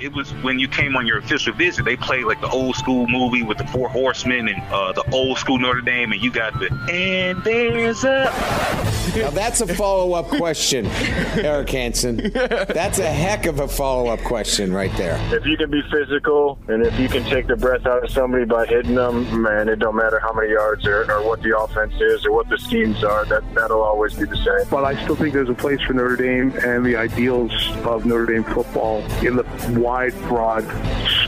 [0.00, 3.06] It was when you came on your official visit, they played like the old school
[3.06, 6.58] movie with the four horsemen and uh, the old school Notre Dame, and you got
[6.58, 8.89] the and there's a.
[9.16, 12.30] Now that's a follow up question, Eric Hansen.
[12.32, 15.18] That's a heck of a follow up question right there.
[15.34, 18.44] If you can be physical and if you can take the breath out of somebody
[18.44, 21.94] by hitting them, man, it don't matter how many yards or, or what the offense
[22.00, 23.24] is or what the schemes are.
[23.24, 24.68] That that'll always be the same.
[24.70, 27.52] But I still think there's a place for Notre Dame and the ideals
[27.84, 29.44] of Notre Dame football in the
[29.80, 30.64] wide, broad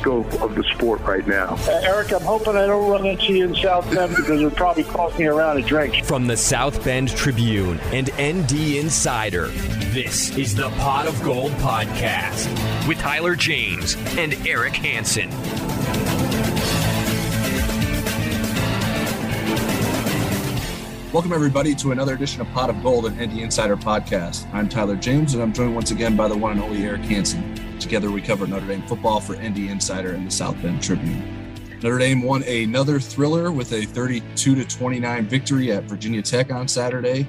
[0.03, 1.55] scope of the sport right now.
[1.61, 4.57] Uh, Eric, I'm hoping I don't run into you in South Bend because it would
[4.57, 6.05] probably cost me around a drink.
[6.05, 9.47] From the South Bend Tribune and ND Insider,
[9.93, 12.49] this is the Pot of Gold podcast
[12.89, 15.31] with Tyler James and Eric Hansen.
[21.13, 24.53] Welcome, everybody, to another edition of Pot of Gold and ND Insider podcast.
[24.53, 27.62] I'm Tyler James, and I'm joined once again by the one and only Eric Hansen.
[27.83, 31.21] Together, we cover Notre Dame football for ND Insider and the South Bend Tribune.
[31.83, 36.69] Notre Dame won another thriller with a 32 to 29 victory at Virginia Tech on
[36.69, 37.27] Saturday.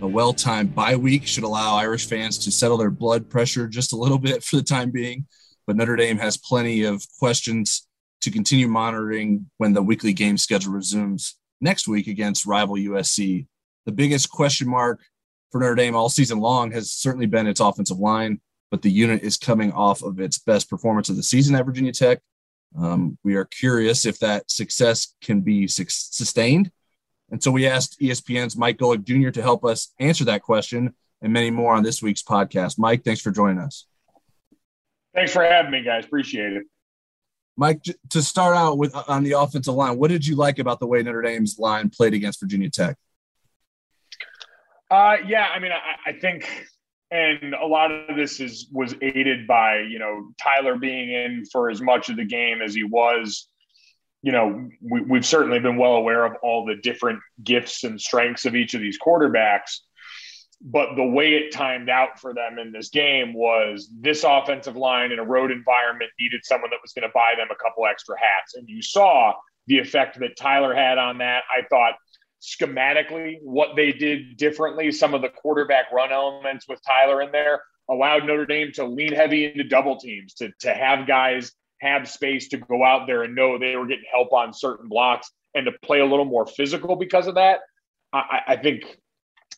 [0.00, 3.92] A well timed bye week should allow Irish fans to settle their blood pressure just
[3.92, 5.26] a little bit for the time being,
[5.66, 7.86] but Notre Dame has plenty of questions
[8.22, 13.46] to continue monitoring when the weekly game schedule resumes next week against rival USC.
[13.84, 15.02] The biggest question mark
[15.52, 18.40] for Notre Dame all season long has certainly been its offensive line,
[18.74, 21.92] but the unit is coming off of its best performance of the season at Virginia
[21.92, 22.18] Tech.
[22.76, 26.72] Um, we are curious if that success can be su- sustained.
[27.30, 29.30] And so we asked ESPN's Mike Golic Jr.
[29.30, 30.92] to help us answer that question
[31.22, 32.76] and many more on this week's podcast.
[32.76, 33.86] Mike, thanks for joining us.
[35.14, 36.04] Thanks for having me, guys.
[36.04, 36.64] Appreciate it.
[37.56, 37.80] Mike,
[38.10, 41.00] to start out with on the offensive line, what did you like about the way
[41.00, 42.96] Notre Dame's line played against Virginia Tech?
[44.90, 46.66] Uh, yeah, I mean, I, I think,
[47.14, 51.70] and a lot of this is was aided by you know Tyler being in for
[51.70, 53.48] as much of the game as he was.
[54.22, 58.46] You know, we, we've certainly been well aware of all the different gifts and strengths
[58.46, 59.80] of each of these quarterbacks
[60.64, 65.12] but the way it timed out for them in this game was this offensive line
[65.12, 68.16] in a road environment needed someone that was going to buy them a couple extra
[68.18, 68.54] hats.
[68.54, 69.34] And you saw
[69.66, 71.42] the effect that Tyler had on that.
[71.54, 71.94] I thought
[72.44, 77.62] schematically, what they did differently, some of the quarterback run elements with Tyler in there
[77.90, 82.48] allowed Notre Dame to lean heavy into double teams, to, to have guys have space
[82.48, 85.72] to go out there and know they were getting help on certain blocks and to
[85.82, 87.60] play a little more physical because of that.
[88.12, 88.84] I, I think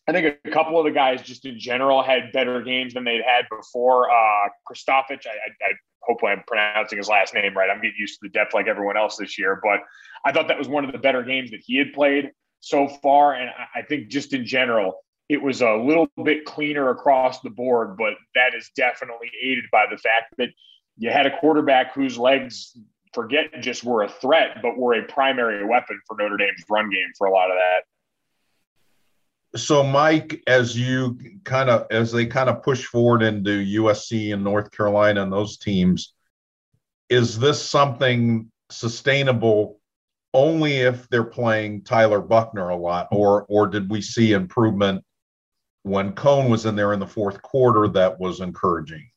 [0.08, 3.22] I think a couple of the guys just in general had better games than they'd
[3.26, 4.08] had before.
[4.08, 4.50] Uh, I,
[4.88, 7.69] I, I hopefully I'm pronouncing his last name right.
[7.69, 9.80] I'm getting used to the depth like everyone else this year, but
[10.25, 12.30] I thought that was one of the better games that he had played
[12.66, 13.34] so far.
[13.34, 17.97] And I, think just in general, it was a little bit cleaner across the board,
[17.97, 20.49] but that is definitely aided by the fact that
[20.99, 22.76] you had a quarterback whose legs
[23.15, 27.12] forget just were a threat, but were a primary weapon for Notre Dame's run game
[27.16, 27.84] for a lot of that
[29.55, 34.44] so mike as you kind of as they kind of push forward into usc and
[34.44, 36.12] north carolina and those teams
[37.09, 39.78] is this something sustainable
[40.36, 45.02] only if they're playing tyler Buchner a lot or or did we see improvement
[45.82, 49.08] when coan was in there in the fourth quarter that was encouraging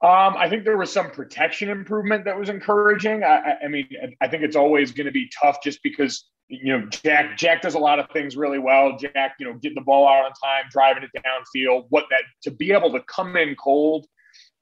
[0.00, 3.24] um, I think there was some protection improvement that was encouraging.
[3.24, 3.88] I, I mean,
[4.20, 7.74] I think it's always going to be tough just because you know, Jack Jack does
[7.74, 8.96] a lot of things really well.
[8.96, 11.86] Jack, you know, getting the ball out on time, driving it downfield.
[11.90, 14.06] What that to be able to come in cold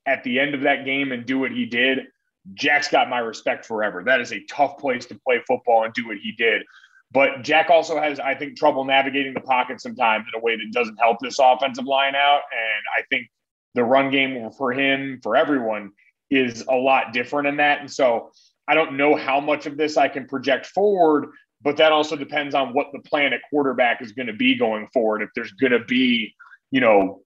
[0.06, 2.06] at the end of that game and do what he did,
[2.54, 4.02] Jack's got my respect forever.
[4.04, 6.62] That is a tough place to play football and do what he did.
[7.12, 10.72] But Jack also has, I think, trouble navigating the pocket sometimes in a way that
[10.72, 12.40] doesn't help this offensive line out.
[12.52, 13.28] And I think
[13.75, 15.93] the run game for him, for everyone,
[16.31, 17.81] is a lot different in that.
[17.81, 18.31] And so
[18.69, 21.28] I don't know how much of this I can project forward,
[21.62, 24.88] but that also depends on what the plan at quarterback is going to be going
[24.93, 25.22] forward.
[25.22, 26.34] If there's going to be,
[26.70, 27.22] you know,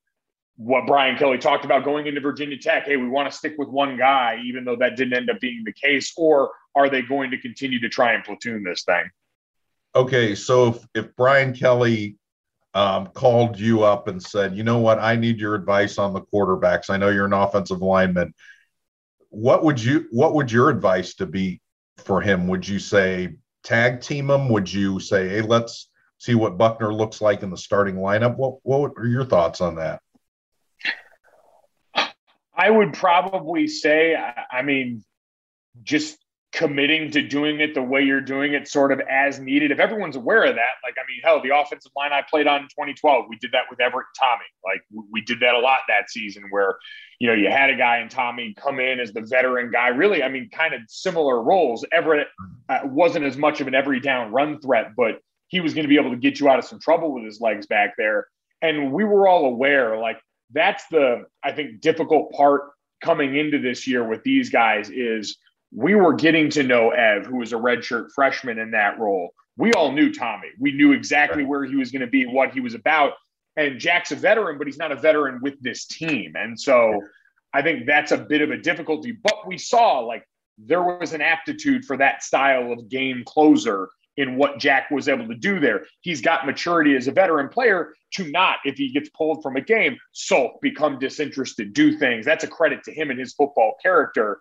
[0.61, 3.71] what Brian Kelly talked about going into Virginia Tech, hey, we want to stick with
[3.71, 7.31] one guy, even though that didn't end up being the case, or are they going
[7.31, 9.05] to continue to try and platoon this thing?
[9.95, 12.17] Okay, so if, if Brian Kelly
[12.75, 14.99] um, called you up and said, "You know what?
[14.99, 16.91] I need your advice on the quarterbacks.
[16.91, 18.35] I know you're an offensive lineman.
[19.31, 20.09] What would you?
[20.11, 21.63] What would your advice to be
[21.97, 22.47] for him?
[22.49, 24.51] Would you say tag team him?
[24.51, 28.37] Would you say, hey, let's see what Buchner looks like in the starting lineup?
[28.37, 30.03] What What are your thoughts on that?
[32.61, 35.03] I would probably say, I mean,
[35.83, 36.19] just
[36.53, 39.71] committing to doing it the way you're doing it, sort of as needed.
[39.71, 42.63] If everyone's aware of that, like, I mean, hell, the offensive line I played on
[42.63, 44.45] in 2012, we did that with Everett Tommy.
[44.63, 46.77] Like, we did that a lot that season where,
[47.19, 49.89] you know, you had a guy in Tommy come in as the veteran guy.
[49.89, 51.87] Really, I mean, kind of similar roles.
[51.93, 52.29] Everett
[52.69, 55.89] uh, wasn't as much of an every down run threat, but he was going to
[55.89, 58.27] be able to get you out of some trouble with his legs back there.
[58.61, 60.21] And we were all aware, like,
[60.53, 62.63] that's the, I think, difficult part
[63.03, 65.37] coming into this year with these guys is–
[65.73, 69.31] we were getting to know Ev, who was a redshirt freshman in that role.
[69.57, 70.49] We all knew Tommy.
[70.59, 73.13] We knew exactly where he was going to be, what he was about.
[73.57, 76.35] And Jack's a veteran, but he's not a veteran with this team.
[76.37, 77.01] And so
[77.53, 79.13] I think that's a bit of a difficulty.
[79.13, 80.25] But we saw like
[80.59, 85.27] there was an aptitude for that style of game closer in what Jack was able
[85.29, 85.85] to do there.
[86.01, 89.61] He's got maturity as a veteran player to not, if he gets pulled from a
[89.61, 92.27] game, sulk, become disinterested, do things.
[92.27, 94.41] That's a credit to him and his football character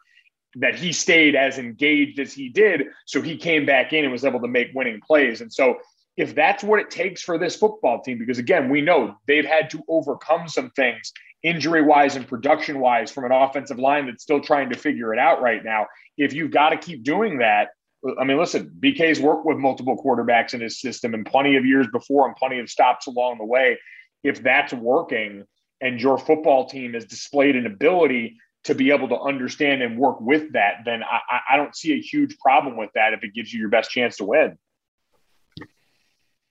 [0.55, 2.87] that he stayed as engaged as he did.
[3.05, 5.41] So he came back in and was able to make winning plays.
[5.41, 5.77] And so
[6.17, 9.69] if that's what it takes for this football team, because again, we know they've had
[9.69, 11.13] to overcome some things
[11.43, 15.19] injury wise and production wise from an offensive line that's still trying to figure it
[15.19, 15.85] out right now.
[16.17, 17.69] If you've got to keep doing that,
[18.17, 21.87] I mean, listen, BK's worked with multiple quarterbacks in his system and plenty of years
[21.91, 23.77] before and plenty of stops along the way.
[24.23, 25.45] If that's working
[25.81, 30.19] and your football team has displayed an ability to be able to understand and work
[30.21, 33.53] with that, then I, I don't see a huge problem with that if it gives
[33.53, 34.57] you your best chance to win.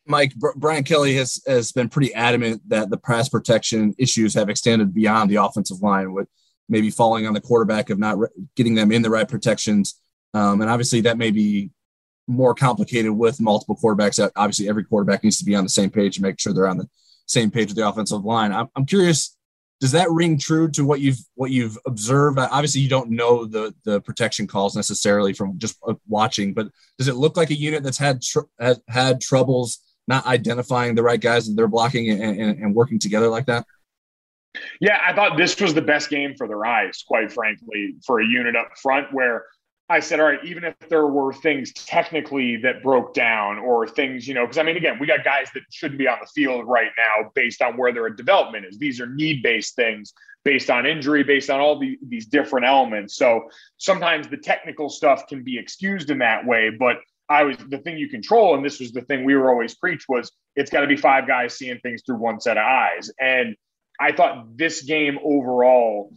[0.06, 4.94] Mike, Brian Kelly has, has been pretty adamant that the pass protection issues have extended
[4.94, 6.28] beyond the offensive line, with
[6.66, 10.00] maybe falling on the quarterback of not re- getting them in the right protections.
[10.34, 11.70] Um, and obviously, that may be
[12.26, 14.30] more complicated with multiple quarterbacks.
[14.36, 16.78] Obviously, every quarterback needs to be on the same page and make sure they're on
[16.78, 16.88] the
[17.26, 18.52] same page with the offensive line.
[18.52, 19.36] I'm, I'm curious
[19.80, 22.38] does that ring true to what you've what you've observed?
[22.38, 27.08] Obviously, you don't know the the protection calls necessarily from just uh, watching, but does
[27.08, 29.78] it look like a unit that's had tr- has had troubles
[30.08, 33.66] not identifying the right guys that they're blocking and, and, and working together like that?
[34.80, 38.26] Yeah, I thought this was the best game for their eyes, quite frankly, for a
[38.26, 39.44] unit up front where
[39.90, 44.28] I said, all right, even if there were things technically that broke down or things,
[44.28, 46.66] you know, because I mean, again, we got guys that shouldn't be on the field
[46.66, 48.78] right now based on where their development is.
[48.78, 50.12] These are need based things
[50.44, 53.16] based on injury, based on all the, these different elements.
[53.16, 53.48] So
[53.78, 56.70] sometimes the technical stuff can be excused in that way.
[56.70, 56.98] But
[57.30, 60.06] I was the thing you control, and this was the thing we were always preached
[60.08, 63.10] was it's got to be five guys seeing things through one set of eyes.
[63.18, 63.56] And
[64.00, 66.12] I thought this game overall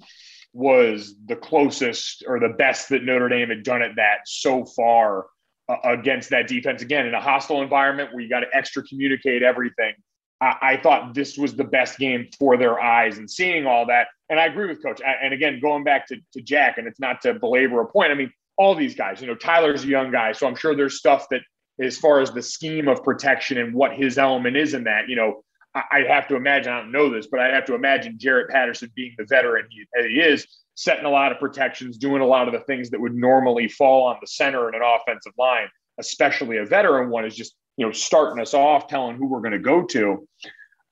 [0.54, 5.28] was the closest or the best that Notre Dame had done at that so far
[5.70, 6.82] uh, against that defense.
[6.82, 9.94] Again, in a hostile environment where you got to extra communicate everything.
[10.42, 14.08] I, I, thought this was the best game for their eyes and seeing all that.
[14.30, 15.00] And I agree with Coach.
[15.06, 18.12] And again, going back to, to Jack, and it's not to belabor a point.
[18.12, 20.32] I mean, all these guys, you know, Tyler's a young guy.
[20.34, 21.42] So I'm sure there's stuff that,
[21.80, 25.16] as far as the scheme of protection and what his element is in that, you
[25.16, 28.50] know, I'd have to imagine, I don't know this, but I'd have to imagine Jarrett
[28.50, 30.46] Patterson being the veteran he, he is,
[30.76, 34.06] setting a lot of protections, doing a lot of the things that would normally fall
[34.08, 35.68] on the center in an offensive line,
[36.00, 39.54] especially a veteran one, is just, you know, starting us off, telling who we're going
[39.54, 40.28] to go to.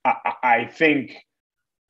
[0.05, 1.17] I, I think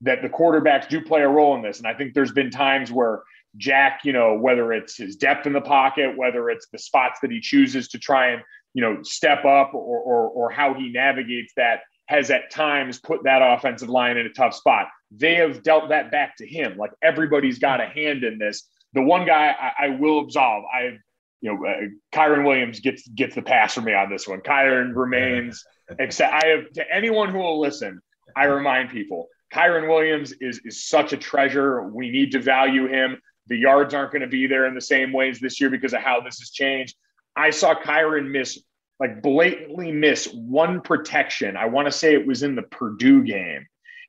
[0.02, 1.78] that the quarterbacks do play a role in this.
[1.78, 3.22] And I think there's been times where
[3.58, 7.32] Jack, you know, whether it's his depth in the pocket, whether it's the spots that
[7.32, 8.42] he chooses to try and,
[8.74, 13.24] you know, step up or, or, or how he navigates that, has at times put
[13.24, 14.88] that offensive line in a tough spot.
[15.12, 16.76] They have dealt that back to him.
[16.76, 18.68] Like everybody's got a hand in this.
[18.94, 20.98] The one guy I, I will absolve, I,
[21.42, 24.42] you know, uh, Kyren Williams gets gets the pass for me on this one.
[24.42, 25.64] Kyren remains.
[26.00, 28.00] Except I have to anyone who will listen.
[28.36, 31.84] I remind people, Kyren Williams is is such a treasure.
[31.84, 33.22] We need to value him.
[33.48, 36.02] The yards aren't going to be there in the same ways this year because of
[36.02, 36.96] how this has changed.
[37.36, 38.60] I saw Kyren miss
[39.00, 41.56] like blatantly miss one protection.
[41.56, 43.66] I want to say it was in the Purdue game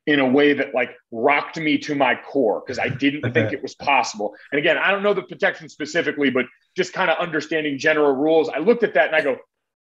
[0.07, 3.63] in a way that like rocked me to my core because I didn't think it
[3.63, 4.35] was possible.
[4.51, 8.49] And again, I don't know the protection specifically, but just kind of understanding general rules.
[8.49, 9.37] I looked at that and I go,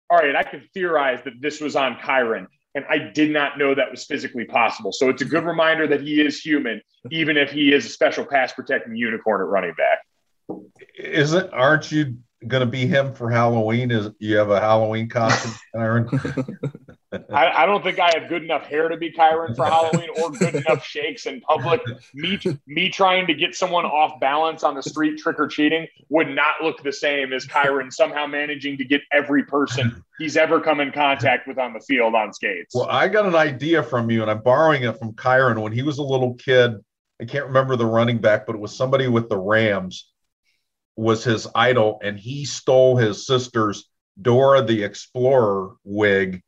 [0.10, 2.48] all right, I could theorize that this was on Kyren.
[2.76, 4.92] And I did not know that was physically possible.
[4.92, 6.82] So it's a good reminder that he is human,
[7.12, 10.00] even if he is a special pass protecting unicorn at running back.
[10.98, 13.92] Isn't aren't you going to be him for Halloween?
[13.92, 16.08] Is you have a Halloween costume, Aaron?
[17.32, 20.32] I, I, don't think I have good enough hair to be Kyren for Halloween or
[20.32, 21.82] good enough shakes in public.
[22.14, 26.30] Me, me trying to get someone off balance on the street trick or treating would
[26.30, 30.80] not look the same as Kyren somehow managing to get every person he's ever come
[30.80, 32.74] in contact with on the field on skates.
[32.74, 35.62] Well, I got an idea from you, and I'm borrowing it from Kyren.
[35.62, 36.76] When he was a little kid,
[37.22, 40.13] I can't remember the running back, but it was somebody with the Rams
[40.96, 43.90] was his idol, and he stole his sister's
[44.22, 46.44] Dora the Explorer wig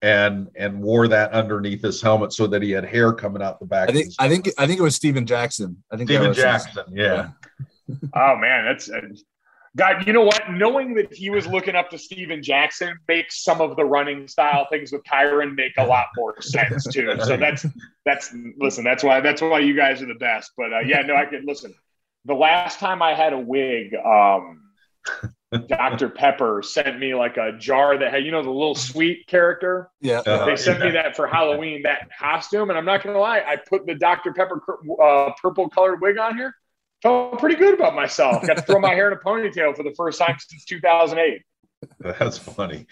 [0.00, 3.66] and and wore that underneath his helmet so that he had hair coming out the
[3.66, 3.88] back.
[3.88, 5.82] I think I think I think it was Steven Jackson.
[5.90, 6.84] I think Steven Jackson.
[6.88, 7.30] His, yeah.
[7.88, 7.96] yeah.
[8.14, 8.90] oh man, that's.
[8.90, 9.00] Uh,
[9.74, 10.50] God, you know what?
[10.50, 14.66] Knowing that he was looking up to Steven Jackson makes some of the running style
[14.70, 17.16] things with Kyren make a lot more sense too.
[17.24, 17.64] So that's
[18.04, 18.84] that's listen.
[18.84, 20.52] That's why that's why you guys are the best.
[20.58, 21.74] But uh, yeah, no, I could listen.
[22.24, 24.62] The last time I had a wig, um,
[25.68, 26.08] Dr.
[26.08, 29.90] Pepper sent me like a jar that had, you know, the little sweet character.
[30.00, 30.20] Yeah.
[30.20, 30.86] Uh, they sent yeah.
[30.86, 32.70] me that for Halloween, that costume.
[32.70, 34.32] And I'm not going to lie, I put the Dr.
[34.32, 34.62] Pepper
[35.02, 36.54] uh, purple colored wig on here.
[37.02, 38.46] Felt pretty good about myself.
[38.46, 41.42] Got to throw my hair in a ponytail for the first time since 2008.
[41.98, 42.86] That's funny.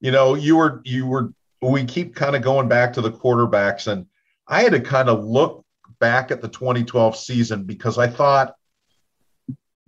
[0.00, 3.86] You know, you were, you were, we keep kind of going back to the quarterbacks.
[3.86, 4.06] And
[4.48, 5.64] I had to kind of look
[6.00, 8.56] back at the 2012 season because I thought,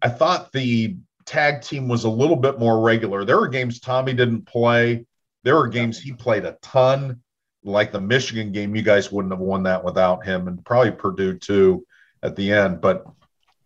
[0.04, 3.24] I thought the tag team was a little bit more regular.
[3.24, 5.06] There were games Tommy didn't play.
[5.44, 7.22] There were games he played a ton,
[7.64, 8.76] like the Michigan game.
[8.76, 11.86] You guys wouldn't have won that without him, and probably Purdue too
[12.22, 12.82] at the end.
[12.82, 13.06] But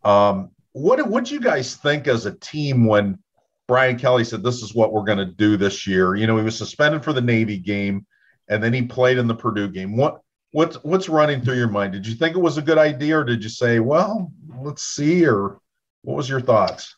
[0.05, 3.19] um, what what you guys think as a team when
[3.67, 6.15] Brian Kelly said this is what we're going to do this year?
[6.15, 8.07] You know, he was suspended for the Navy game,
[8.49, 9.97] and then he played in the Purdue game.
[9.97, 10.21] What
[10.53, 11.95] what's what's running through your mind?
[11.95, 15.27] Did you think it was a good idea, or did you say, well, let's see,
[15.27, 15.59] or
[16.03, 16.95] what was your thoughts?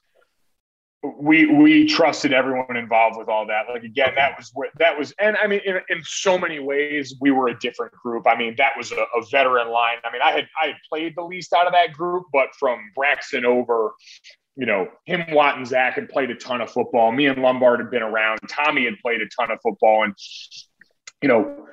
[1.02, 3.66] we we trusted everyone involved with all that.
[3.72, 7.14] Like again, that was where that was, and I mean, in, in so many ways,
[7.20, 8.26] we were a different group.
[8.26, 9.96] I mean, that was a, a, veteran line.
[10.04, 12.78] I mean, I had I had played the least out of that group, but from
[12.94, 13.92] Braxton over,
[14.56, 17.12] you know, him, Watt, and Zach had played a ton of football.
[17.12, 18.40] Me and Lombard had been around.
[18.48, 20.14] Tommy had played a ton of football, and
[21.22, 21.66] you know,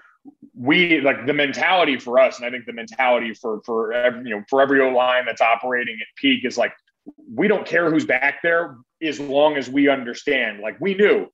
[0.55, 4.37] we like the mentality for us, and I think the mentality for for every, you
[4.37, 6.71] know for every O line that's operating at peak is like
[7.33, 10.59] we don't care who's back there as long as we understand.
[10.59, 11.27] Like we knew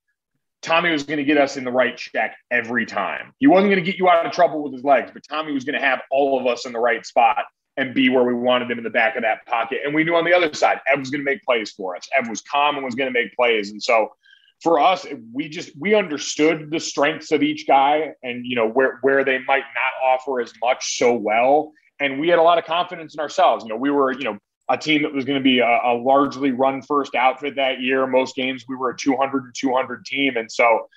[0.62, 3.34] Tommy was going to get us in the right check every time.
[3.39, 5.63] He wasn't going to get you out of trouble with his legs, but Tommy was
[5.65, 8.70] going to have all of us in the right spot and be where we wanted
[8.70, 9.80] him in the back of that pocket.
[9.84, 12.08] And we knew on the other side, Ev was going to make plays for us.
[12.18, 13.72] Ev was calm and was going to make plays.
[13.72, 14.13] And so
[14.62, 19.00] for us, we just we understood the strengths of each guy and you know where
[19.01, 21.74] where they might not offer as much so well.
[22.00, 23.63] And we had a lot of confidence in ourselves.
[23.63, 24.38] You know, we were, you know,
[24.70, 28.08] a team that was going to be a, a, largely run first outfit that year.
[28.08, 30.38] Most games we were a 200 to 200 team.
[30.38, 30.88] And so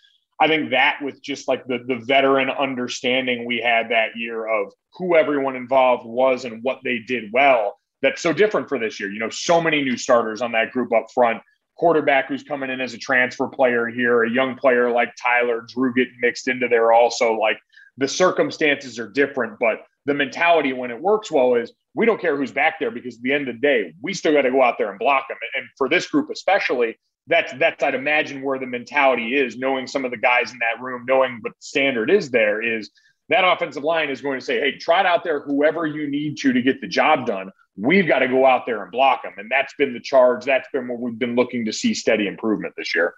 [0.40, 4.73] I think that with just like the, the veteran understanding we had that year of
[4.94, 9.11] who everyone involved was and what they did well, that's so different for this year.
[9.11, 11.42] You know, so many new starters on that group up front.
[11.76, 15.92] Quarterback who's coming in as a transfer player here, a young player like Tyler, Drew
[15.92, 17.35] getting mixed into there also.
[17.35, 17.58] Like
[17.99, 22.37] the circumstances are different, but the mentality when it works well is we don't care
[22.37, 24.63] who's back there because at the end of the day, we still got to go
[24.63, 25.37] out there and block them.
[25.57, 30.05] And for this group especially, that's that's I'd imagine where the mentality is, knowing some
[30.05, 32.91] of the guys in that room, knowing what the standard is there is
[33.29, 36.53] that offensive line is going to say, hey, trot out there whoever you need to
[36.53, 37.51] to get the job done.
[37.77, 39.35] We've got to go out there and block them.
[39.37, 40.45] And that's been the charge.
[40.45, 43.15] That's been what we've been looking to see steady improvement this year.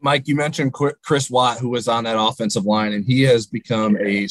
[0.00, 3.98] Mike, you mentioned Chris Watt, who was on that offensive line, and he has become
[4.00, 4.26] a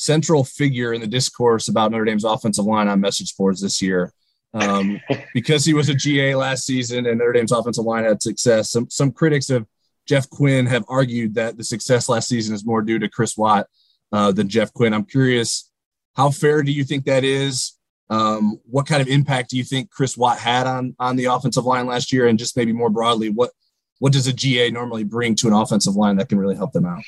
[0.00, 4.12] central figure in the discourse about Notre Dame's offensive line on message boards this year.
[4.54, 4.98] Um,
[5.34, 8.70] because he was a GA last season and Notre Dame's offensive line had success.
[8.70, 9.66] Some some critics of
[10.06, 13.66] Jeff Quinn have argued that the success last season is more due to Chris Watt
[14.10, 14.94] uh, than Jeff Quinn.
[14.94, 15.70] I'm curious,
[16.16, 17.76] how fair do you think that is?
[18.08, 21.66] Um, what kind of impact do you think Chris Watt had on on the offensive
[21.66, 22.26] line last year?
[22.26, 23.50] And just maybe more broadly, what
[23.98, 26.86] what does a GA normally bring to an offensive line that can really help them
[26.86, 27.02] out?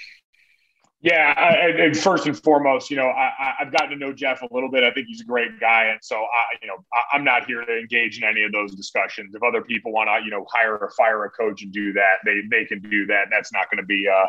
[1.02, 4.70] Yeah, I, first and foremost, you know, I, have gotten to know Jeff a little
[4.70, 4.84] bit.
[4.84, 7.64] I think he's a great guy, and so I, you know, I, am not here
[7.64, 9.34] to engage in any of those discussions.
[9.34, 12.18] If other people want to, you know, hire or fire a coach and do that,
[12.24, 13.26] they they can do that.
[13.32, 14.26] That's not going to be uh,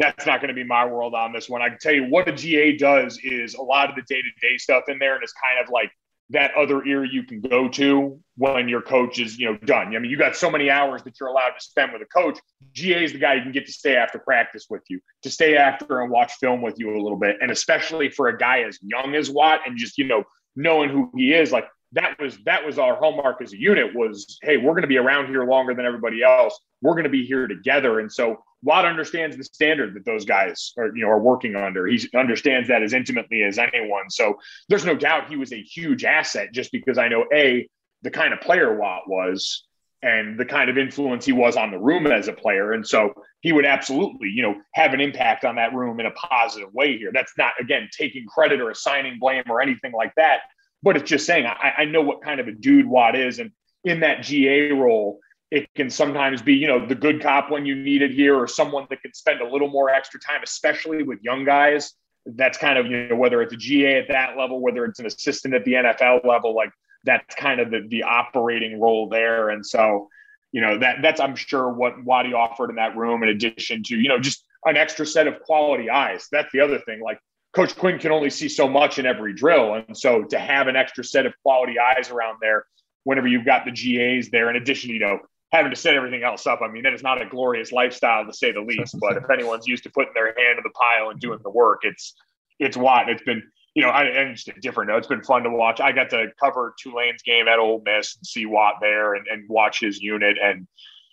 [0.00, 1.62] that's not going to be my world on this one.
[1.62, 4.48] I can tell you what a GA does is a lot of the day to
[4.48, 5.92] day stuff in there, and it's kind of like
[6.30, 9.96] that other ear you can go to when your coach is, you know, done.
[9.96, 12.38] I mean, you got so many hours that you're allowed to spend with a coach.
[12.72, 15.56] GA is the guy you can get to stay after practice with you, to stay
[15.56, 17.38] after and watch film with you a little bit.
[17.40, 21.10] And especially for a guy as young as Watt and just, you know, knowing who
[21.16, 24.72] he is, like that was that was our hallmark as a unit was hey we're
[24.72, 28.00] going to be around here longer than everybody else we're going to be here together
[28.00, 31.86] and so watt understands the standard that those guys are you know are working under.
[31.86, 34.10] He understands that as intimately as anyone.
[34.10, 34.38] So
[34.68, 37.68] there's no doubt he was a huge asset just because i know a
[38.02, 39.64] the kind of player watt was
[40.00, 42.72] and the kind of influence he was on the room as a player.
[42.72, 46.12] And so he would absolutely you know have an impact on that room in a
[46.12, 47.10] positive way here.
[47.12, 50.40] That's not again taking credit or assigning blame or anything like that
[50.82, 53.50] but it's just saying I, I know what kind of a dude Watt is, and
[53.84, 55.20] in that GA role,
[55.50, 58.46] it can sometimes be you know the good cop when you need it here, or
[58.46, 61.94] someone that can spend a little more extra time, especially with young guys.
[62.26, 65.06] That's kind of you know whether it's a GA at that level, whether it's an
[65.06, 66.70] assistant at the NFL level, like
[67.04, 70.08] that's kind of the the operating role there, and so
[70.52, 73.96] you know that that's I'm sure what Waddy offered in that room, in addition to
[73.96, 76.26] you know just an extra set of quality eyes.
[76.30, 77.00] That's the other thing.
[77.00, 77.20] Like
[77.54, 79.74] Coach Quinn can only see so much in every drill.
[79.74, 82.66] And so to have an extra set of quality eyes around there
[83.04, 85.18] whenever you've got the GAs there, in addition, you know,
[85.52, 86.60] having to set everything else up.
[86.62, 88.96] I mean, that is not a glorious lifestyle to say the least.
[89.00, 91.80] But if anyone's used to putting their hand in the pile and doing the work,
[91.82, 92.14] it's
[92.58, 93.08] it's Watt.
[93.08, 93.42] It's been,
[93.74, 94.90] you know, I, and just a different.
[94.90, 95.80] It's been fun to watch.
[95.80, 99.48] I got to cover Tulane's game at Ole Miss and see Watt there and, and
[99.48, 100.36] watch his unit.
[100.42, 100.66] And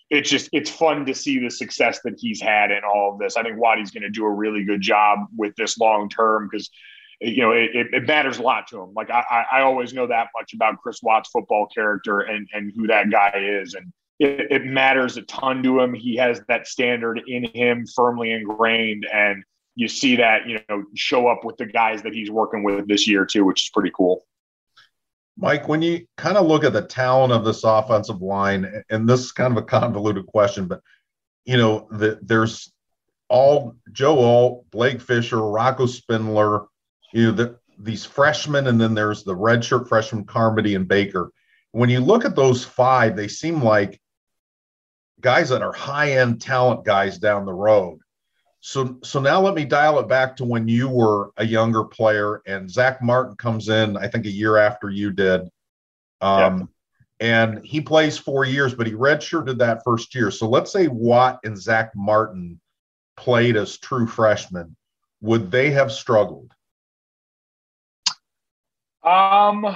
[0.10, 3.38] it's just it's fun to see the success that he's had in all of this.
[3.38, 6.70] I think Waddy's going to do a really good job with this long term because
[7.22, 8.94] you know it, it, matters a lot to him.
[8.94, 12.88] Like I, I always know that much about Chris Watt's football character and and who
[12.88, 15.94] that guy is, and it, it matters a ton to him.
[15.94, 19.44] He has that standard in him firmly ingrained, and
[19.76, 23.08] you see that you know show up with the guys that he's working with this
[23.08, 24.24] year too, which is pretty cool.
[25.38, 29.20] Mike, when you kind of look at the talent of this offensive line, and this
[29.20, 30.82] is kind of a convoluted question, but
[31.44, 32.72] you know, the, there's
[33.30, 36.68] all Joe Alt, Blake Fisher, Rocco Spindler,
[37.12, 41.32] you know, the, these freshmen, and then there's the redshirt freshman Carmody and Baker.
[41.72, 44.00] When you look at those five, they seem like
[45.26, 47.98] guys that are high end talent guys down the road.
[48.60, 52.44] So, so now let me dial it back to when you were a younger player
[52.46, 55.42] and Zach Martin comes in, I think a year after you did.
[56.22, 56.70] Um,
[57.20, 57.28] yeah.
[57.28, 60.30] And he plays four years, but he redshirted that first year.
[60.30, 62.62] So let's say Watt and Zach Martin
[63.18, 64.76] played as true freshmen.
[65.22, 66.52] Would they have struggled?
[69.02, 69.76] Um,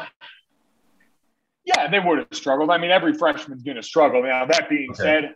[1.63, 2.69] yeah, they would have struggled.
[2.69, 4.21] I mean, every freshman's going to struggle.
[4.21, 5.02] Now, that being okay.
[5.02, 5.36] said,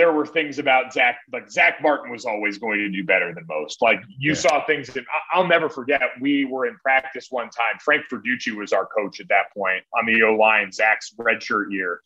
[0.00, 3.44] there were things about Zach, like Zach Martin was always going to do better than
[3.46, 3.82] most.
[3.82, 4.38] Like you yeah.
[4.38, 6.00] saw things that I'll never forget.
[6.22, 7.78] We were in practice one time.
[7.84, 12.00] Frank Verducci was our coach at that point on the O line, Zach's redshirt year.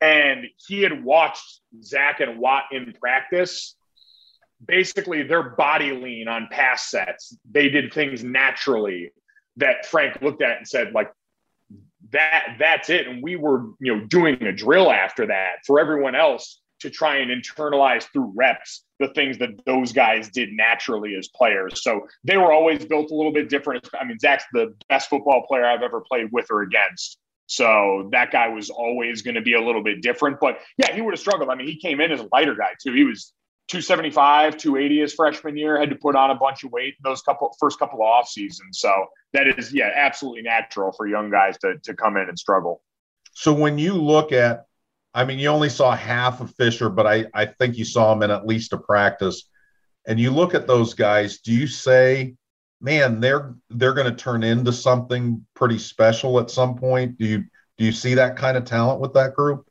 [0.00, 3.76] And he had watched Zach and Watt in practice.
[4.66, 9.12] Basically, their body lean on pass sets, they did things naturally
[9.58, 11.12] that Frank looked at and said, like,
[12.10, 13.06] that that's it.
[13.06, 15.56] And we were, you know, doing a drill after that.
[15.66, 20.50] For everyone else, to try and internalize through reps the things that those guys did
[20.52, 21.82] naturally as players.
[21.82, 23.88] So they were always built a little bit different.
[23.98, 27.18] I mean, Zach's the best football player I've ever played with or against.
[27.46, 30.40] So that guy was always going to be a little bit different.
[30.40, 31.48] But yeah, he would have struggled.
[31.48, 32.92] I mean, he came in as a lighter guy too.
[32.92, 33.32] He was
[33.68, 37.56] 275, 280 his freshman year, had to put on a bunch of weight those couple
[37.58, 38.78] first couple of off seasons.
[38.78, 38.92] So
[39.32, 42.82] that is, yeah, absolutely natural for young guys to, to come in and struggle.
[43.32, 44.66] So when you look at
[45.14, 48.22] I mean, you only saw half of Fisher, but I, I think you saw him
[48.22, 49.48] in at least a practice.
[50.06, 52.34] And you look at those guys, do you say,
[52.80, 57.16] man, they're they're going to turn into something pretty special at some point?
[57.16, 57.44] Do you
[57.78, 59.66] do you see that kind of talent with that group?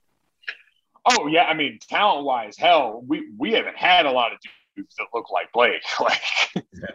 [1.06, 4.40] Oh yeah, I mean, talent wise, hell, we we haven't had a lot of
[4.76, 5.82] dudes that look like Blake.
[6.00, 6.22] Like,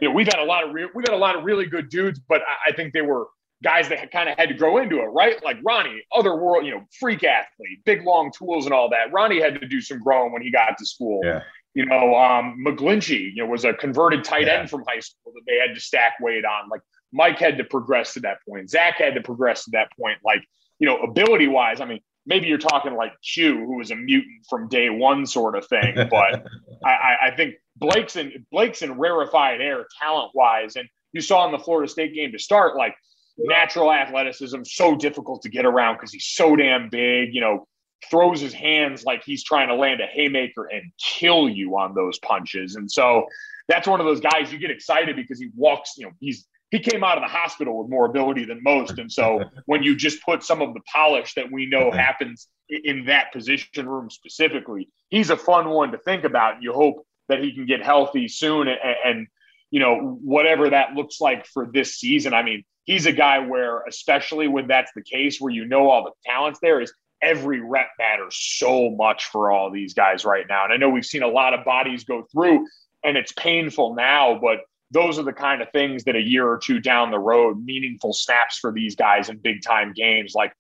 [0.01, 1.89] you know, we've had a lot of re- we've had a lot of really good
[1.89, 3.27] dudes, but I, I think they were
[3.63, 5.43] guys that kind of had to grow into it, right?
[5.43, 9.13] Like Ronnie, other world, you know, freak athlete, big long tools and all that.
[9.13, 11.21] Ronnie had to do some growing when he got to school.
[11.25, 11.43] Yeah.
[11.75, 14.61] You know, um, McGlinchey, you know, was a converted tight yeah.
[14.61, 16.69] end from high school that they had to stack weight on.
[16.69, 16.81] Like
[17.13, 18.71] Mike had to progress to that point.
[18.71, 20.19] Zach had to progress to that point.
[20.25, 20.45] Like,
[20.79, 24.47] you know, ability wise, I mean, maybe you're talking like Q, who was a mutant
[24.49, 25.95] from day one sort of thing.
[26.11, 26.47] But
[26.85, 30.77] I, I think Blake's in Blake's in rarefied air talent wise.
[30.77, 32.95] And you saw in the Florida State game to start, like
[33.39, 37.67] natural athleticism, so difficult to get around because he's so damn big, you know,
[38.11, 42.19] throws his hands like he's trying to land a haymaker and kill you on those
[42.21, 42.77] punches.
[42.77, 43.27] And so
[43.69, 46.79] that's one of those guys you get excited because he walks, you know, he's he
[46.79, 48.99] came out of the hospital with more ability than most.
[48.99, 53.07] And so when you just put some of the polish that we know happens in
[53.07, 56.63] that position room specifically, he's a fun one to think about.
[56.63, 59.27] You hope that he can get healthy soon and, and
[59.71, 62.35] you know, whatever that looks like for this season.
[62.35, 66.05] I mean, he's a guy where, especially when that's the case, where you know all
[66.05, 70.65] the talents there, is every rep matters so much for all these guys right now.
[70.65, 72.67] And I know we've seen a lot of bodies go through,
[73.05, 76.59] and it's painful now, but those are the kind of things that a year or
[76.59, 80.33] two down the road, meaningful snaps for these guys in big time games.
[80.35, 80.55] Like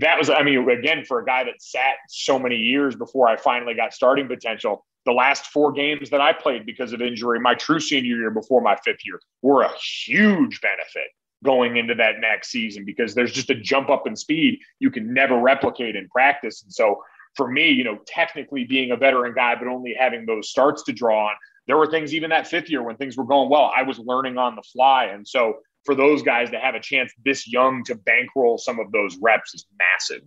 [0.00, 3.36] that was, I mean, again, for a guy that sat so many years before I
[3.36, 7.54] finally got starting potential, the last four games that I played because of injury, my
[7.54, 9.72] true senior year before my fifth year, were a
[10.06, 11.08] huge benefit
[11.44, 15.12] going into that next season because there's just a jump up in speed you can
[15.12, 16.62] never replicate in practice.
[16.62, 17.02] And so
[17.36, 20.92] for me, you know, technically being a veteran guy, but only having those starts to
[20.92, 21.34] draw on,
[21.66, 24.38] there were things even that fifth year when things were going well, I was learning
[24.38, 25.06] on the fly.
[25.06, 28.90] And so for those guys to have a chance this young to bankroll some of
[28.90, 30.26] those reps is massive.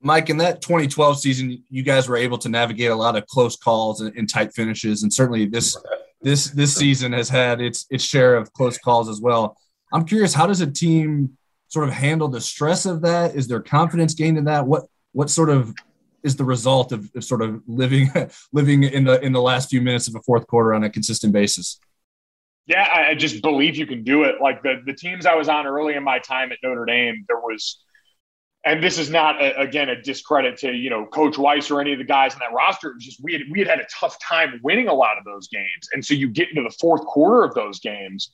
[0.00, 3.56] Mike, in that 2012 season, you guys were able to navigate a lot of close
[3.56, 5.76] calls and, and tight finishes, and certainly this
[6.22, 9.56] this this season has had its its share of close calls as well.
[9.92, 11.36] I'm curious, how does a team
[11.68, 13.34] sort of handle the stress of that?
[13.34, 14.66] Is there confidence gained in that?
[14.66, 15.74] What what sort of
[16.22, 18.10] is the result of, of sort of living
[18.52, 21.32] living in the in the last few minutes of a fourth quarter on a consistent
[21.32, 21.80] basis?
[22.66, 24.36] Yeah, I just believe you can do it.
[24.40, 27.38] Like the the teams I was on early in my time at Notre Dame, there
[27.38, 27.80] was
[28.64, 31.92] and this is not a, again a discredit to you know Coach Weiss or any
[31.92, 32.90] of the guys in that roster.
[32.90, 35.24] It was just we had we had had a tough time winning a lot of
[35.24, 38.32] those games, and so you get into the fourth quarter of those games,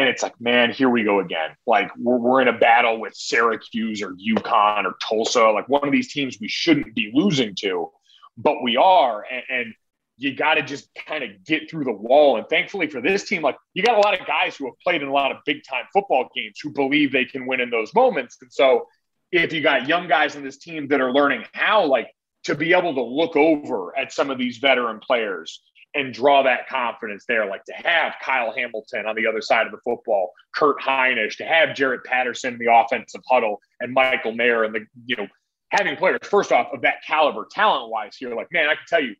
[0.00, 1.50] and it's like, man, here we go again.
[1.66, 5.92] Like we're, we're in a battle with Syracuse or UConn or Tulsa, like one of
[5.92, 7.90] these teams we shouldn't be losing to,
[8.36, 9.24] but we are.
[9.30, 9.74] And, and
[10.16, 12.36] you got to just kind of get through the wall.
[12.36, 15.02] And thankfully for this team, like you got a lot of guys who have played
[15.02, 17.92] in a lot of big time football games who believe they can win in those
[17.94, 18.38] moments.
[18.40, 18.86] And so
[19.30, 22.08] if you got young guys in this team that are learning how, like,
[22.44, 25.62] to be able to look over at some of these veteran players
[25.94, 27.46] and draw that confidence there.
[27.46, 31.44] Like to have Kyle Hamilton on the other side of the football, Kurt Hinish, to
[31.44, 35.26] have Jarrett Patterson in the offensive huddle, and Michael Mayer, and the you know
[35.70, 38.34] having players first off of that caliber, talent wise, here.
[38.34, 39.14] Like man, I can tell you.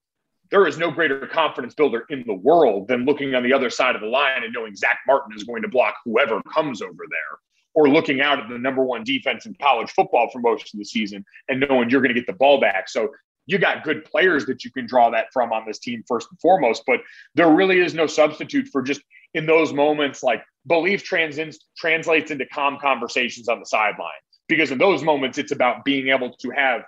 [0.51, 3.95] There is no greater confidence builder in the world than looking on the other side
[3.95, 7.39] of the line and knowing Zach Martin is going to block whoever comes over there
[7.75, 10.85] or looking out at the number one defense in college football for most of the
[10.85, 12.89] season and knowing you're going to get the ball back.
[12.89, 13.09] So
[13.47, 16.41] you got good players that you can draw that from on this team first and
[16.41, 17.01] foremost but
[17.35, 19.03] there really is no substitute for just
[19.35, 24.11] in those moments like belief trans- translates into calm conversations on the sideline.
[24.49, 26.83] Because in those moments it's about being able to have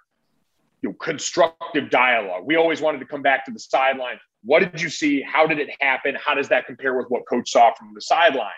[0.82, 2.42] you know, constructive dialogue.
[2.44, 4.18] We always wanted to come back to the sideline.
[4.42, 5.22] What did you see?
[5.22, 6.16] How did it happen?
[6.22, 8.50] How does that compare with what coach saw from the sideline?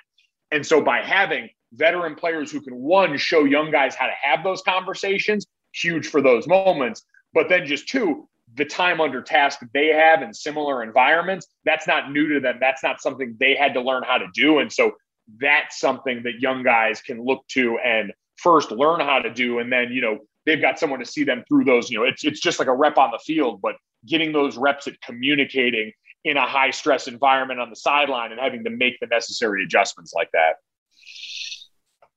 [0.51, 4.43] And so by having veteran players who can one show young guys how to have
[4.43, 9.89] those conversations huge for those moments but then just two, the time under task they
[9.89, 12.59] have in similar environments, that's not new to them.
[12.61, 14.59] That's not something they had to learn how to do.
[14.59, 14.93] And so
[15.41, 19.59] that's something that young guys can look to and first learn how to do.
[19.59, 22.25] And then, you know, they've got someone to see them through those, you know, it's,
[22.25, 23.75] it's just like a rep on the field, but
[24.07, 25.93] getting those reps at communicating
[26.25, 30.12] in a high stress environment on the sideline and having to make the necessary adjustments
[30.15, 30.55] like that.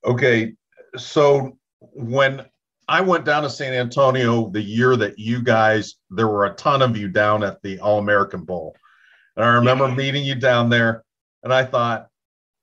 [0.06, 0.54] Okay.
[0.95, 2.45] So when
[2.89, 6.82] I went down to San Antonio the year that you guys, there were a ton
[6.82, 8.75] of you down at the All American Bowl.
[9.36, 9.93] And I remember yeah.
[9.93, 11.04] meeting you down there,
[11.43, 12.08] and I thought,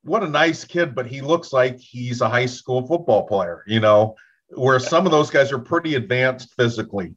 [0.02, 3.78] what a nice kid, but he looks like he's a high school football player, you
[3.78, 4.16] know,
[4.48, 7.14] where some of those guys are pretty advanced physically.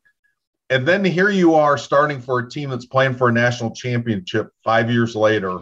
[0.69, 4.50] And then here you are starting for a team that's playing for a national championship
[4.63, 5.58] five years later.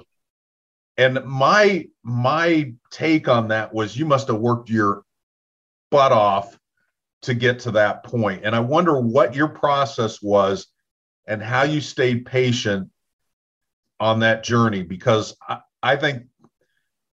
[0.97, 5.03] And my my take on that was you must have worked your
[5.91, 6.56] butt off
[7.27, 8.41] to get to that point.
[8.45, 10.67] And I wonder what your process was
[11.27, 12.89] and how you stayed patient
[13.99, 16.23] on that journey because I, I think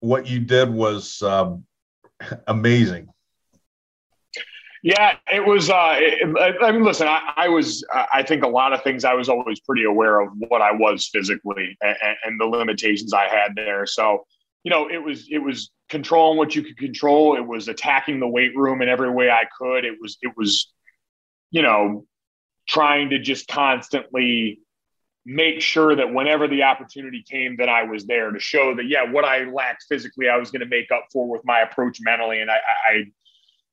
[0.01, 1.65] what you did was um,
[2.47, 3.09] amazing.
[4.83, 5.69] Yeah, it was.
[5.69, 7.85] Uh, it, I mean, listen, I, I, was.
[8.15, 11.09] I think a lot of things I was always pretty aware of what I was
[11.13, 13.87] physically and, and the limitations I had there.
[13.87, 14.25] So,
[14.65, 17.37] you know, it was it was controlling what you could control.
[17.37, 19.85] It was attacking the weight room in every way I could.
[19.85, 20.73] It was it was,
[21.51, 22.07] you know,
[22.69, 24.61] trying to just constantly
[25.25, 29.11] make sure that whenever the opportunity came that I was there to show that yeah,
[29.11, 32.41] what I lacked physically, I was going to make up for with my approach mentally.
[32.41, 32.57] And I,
[32.91, 33.05] I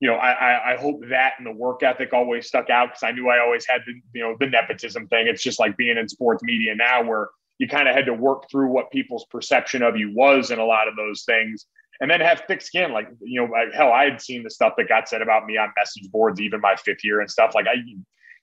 [0.01, 3.11] you know, I, I hope that and the work ethic always stuck out because I
[3.11, 5.27] knew I always had the, you know, the nepotism thing.
[5.27, 8.49] It's just like being in sports media now where you kind of had to work
[8.49, 11.65] through what people's perception of you was in a lot of those things
[12.01, 12.91] and then have thick skin.
[12.91, 15.69] Like, you know, hell, I had seen the stuff that got said about me on
[15.77, 17.51] message boards, even my fifth year and stuff.
[17.55, 17.75] Like, I,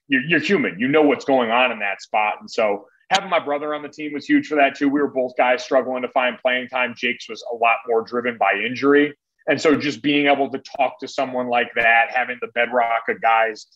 [0.07, 2.35] you're, you're human, you know what's going on in that spot.
[2.39, 4.89] And so having my brother on the team was huge for that too.
[4.89, 6.95] We were both guys struggling to find playing time.
[6.97, 9.13] Jake's was a lot more driven by injury.
[9.47, 13.21] And so just being able to talk to someone like that, having the bedrock of
[13.21, 13.67] guys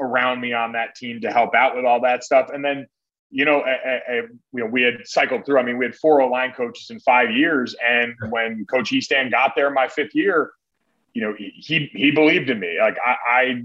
[0.00, 2.50] around me on that team to help out with all that stuff.
[2.52, 2.86] And then,
[3.32, 4.16] you know, a, a,
[4.52, 5.58] you know, we had cycled through.
[5.58, 9.32] I mean, we had four O line coaches in five years, and when Coach Hiestand
[9.32, 10.52] got there my fifth year,
[11.14, 12.78] you know, he he believed in me.
[12.78, 13.62] Like I, I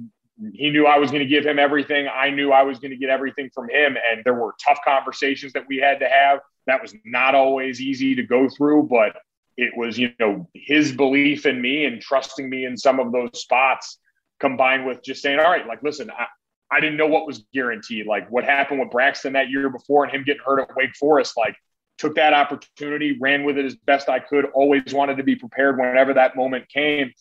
[0.54, 2.08] he knew I was going to give him everything.
[2.08, 3.98] I knew I was going to get everything from him.
[4.10, 6.40] And there were tough conversations that we had to have.
[6.68, 9.18] That was not always easy to go through, but
[9.58, 13.42] it was, you know, his belief in me and trusting me in some of those
[13.42, 13.98] spots
[14.40, 16.28] combined with just saying, all right, like, listen, I,
[16.72, 18.08] I didn't know what was guaranteed.
[18.08, 21.38] Like what happened with Braxton that year before and him getting hurt at Wake Forest,
[21.38, 21.56] like
[21.98, 25.78] took that opportunity, ran with it as best I could, always wanted to be prepared
[25.78, 27.12] whenever that moment came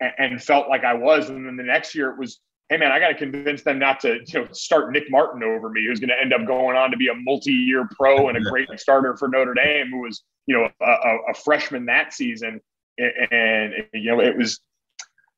[0.00, 1.28] and, and felt like I was.
[1.28, 4.00] And then the next year it was, hey man, I got to convince them not
[4.00, 6.90] to you know start Nick Martin over me, who's going to end up going on
[6.90, 10.56] to be a multi-year pro and a great starter for Notre Dame, who was you
[10.56, 12.60] know a, a freshman that season,
[12.98, 14.60] and, and, you know it was.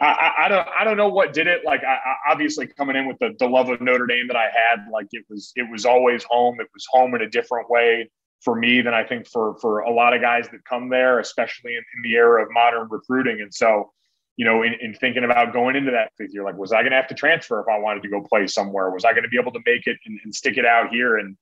[0.01, 3.09] I, I, don't I don't know what did it like I, I, obviously coming in
[3.09, 5.85] with the, the love of Notre Dame that I had like it was it was
[5.85, 8.09] always home it was home in a different way
[8.41, 11.73] for me than I think for for a lot of guys that come there especially
[11.73, 13.91] in, in the era of modern recruiting and so
[14.39, 16.93] you know, in, in, thinking about going into that fifth year, like, was I going
[16.93, 18.89] to have to transfer if I wanted to go play somewhere?
[18.89, 21.19] Was I going to be able to make it and, and stick it out here?
[21.19, 21.37] And,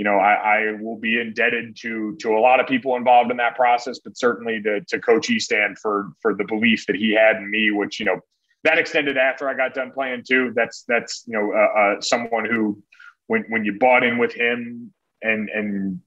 [0.00, 3.36] you know, I, I, will be indebted to to a lot of people involved in
[3.36, 7.36] that process, but certainly to, to Coach Hiestand for for the belief that he had
[7.36, 8.18] in me, which you know
[8.64, 10.54] that extended after I got done playing too.
[10.56, 12.82] That's that's you know uh, uh, someone who
[13.26, 16.00] when when you bought in with him and and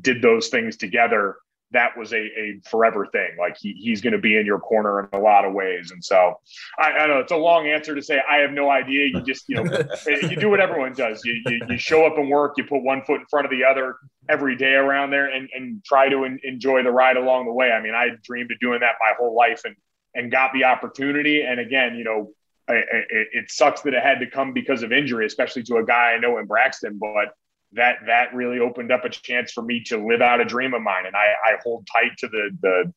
[0.00, 1.36] did those things together,
[1.74, 3.30] that was a, a forever thing.
[3.38, 5.90] Like he, he's going to be in your corner in a lot of ways.
[5.90, 6.40] And so
[6.78, 9.08] I, I know it's a long answer to say, I have no idea.
[9.08, 9.64] You just, you know,
[10.08, 11.24] eh, you do what everyone does.
[11.24, 13.64] You, you, you, show up and work, you put one foot in front of the
[13.64, 13.96] other
[14.28, 17.70] every day around there and, and try to en- enjoy the ride along the way.
[17.70, 19.76] I mean, I dreamed of doing that my whole life and,
[20.14, 21.42] and got the opportunity.
[21.42, 22.30] And again, you know,
[22.68, 25.84] I, I, it sucks that it had to come because of injury, especially to a
[25.84, 27.34] guy I know in Braxton, but
[27.74, 30.82] that that really opened up a chance for me to live out a dream of
[30.82, 31.06] mine.
[31.06, 32.92] And I, I hold tight to the the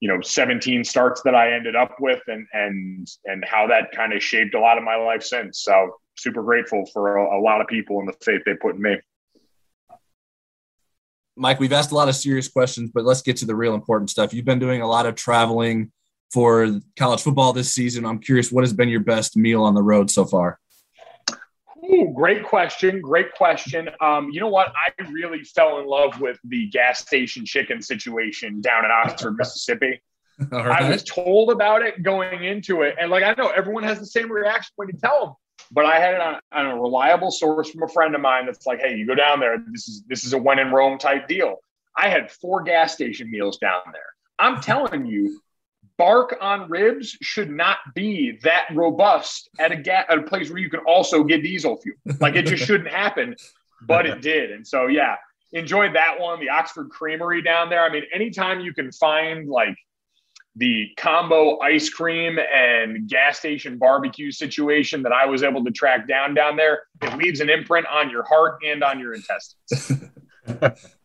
[0.00, 4.12] you know 17 starts that I ended up with and and and how that kind
[4.12, 5.62] of shaped a lot of my life since.
[5.62, 8.82] So super grateful for a, a lot of people and the faith they put in
[8.82, 8.96] me.
[11.34, 14.10] Mike, we've asked a lot of serious questions, but let's get to the real important
[14.10, 14.34] stuff.
[14.34, 15.90] You've been doing a lot of traveling
[16.30, 18.04] for college football this season.
[18.04, 20.58] I'm curious, what has been your best meal on the road so far?
[21.92, 23.00] Ooh, great question.
[23.00, 23.90] Great question.
[24.00, 24.72] Um, you know what?
[24.74, 30.00] I really fell in love with the gas station chicken situation down in Oxford, Mississippi.
[30.50, 30.82] Right.
[30.82, 32.96] I was told about it going into it.
[32.98, 35.34] And like, I know everyone has the same reaction when you tell them,
[35.70, 38.66] but I had it on, on, a reliable source from a friend of mine that's
[38.66, 39.62] like, Hey, you go down there.
[39.70, 41.56] This is, this is a when in Rome type deal.
[41.96, 44.02] I had four gas station meals down there.
[44.38, 45.40] I'm telling you,
[46.02, 50.58] bark on ribs should not be that robust at a ga- at a place where
[50.58, 51.96] you can also get diesel fuel.
[52.18, 53.36] Like it just shouldn't happen,
[53.86, 54.50] but it did.
[54.50, 55.14] And so yeah,
[55.52, 56.40] enjoyed that one.
[56.40, 57.84] The Oxford Creamery down there.
[57.84, 59.76] I mean, anytime you can find like
[60.56, 66.08] the combo ice cream and gas station barbecue situation that I was able to track
[66.08, 70.02] down down there, it leaves an imprint on your heart and on your intestines.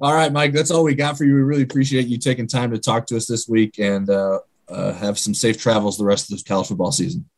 [0.00, 1.34] All right, Mike, that's all we got for you.
[1.34, 4.92] We really appreciate you taking time to talk to us this week and uh, uh,
[4.92, 7.28] have some safe travels the rest of the college football season.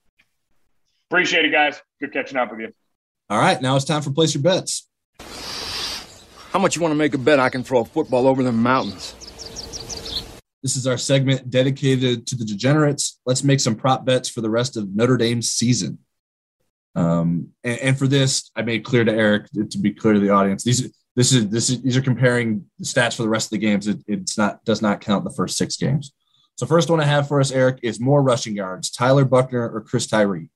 [1.11, 1.81] Appreciate it, guys.
[2.01, 2.73] Good catching up with you.
[3.31, 4.89] All right, now it's time for place your bets.
[6.51, 8.53] How much you want to make a bet I can throw a football over the
[8.53, 9.15] mountains?
[10.63, 13.21] This is our segment dedicated to the degenerates.
[13.25, 15.99] Let's make some prop bets for the rest of Notre Dame's season.
[16.95, 20.31] Um, and, and, for this, I made clear to Eric to be clear to the
[20.31, 20.65] audience.
[20.65, 23.67] These this is this is these are comparing the stats for the rest of the
[23.67, 23.89] games.
[23.89, 26.13] It, it's not does not count the first six games.
[26.55, 29.81] So first one I have for us, Eric, is more rushing yards: Tyler Buchner or
[29.81, 30.49] Chris Tyree.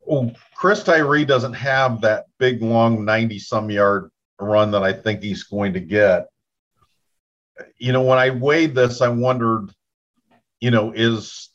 [0.00, 5.42] Well, Chris Tyree doesn't have that big, long, ninety-some yard run that I think he's
[5.42, 6.28] going to get.
[7.76, 9.68] You know, when I weighed this, I wondered,
[10.60, 11.50] you know, is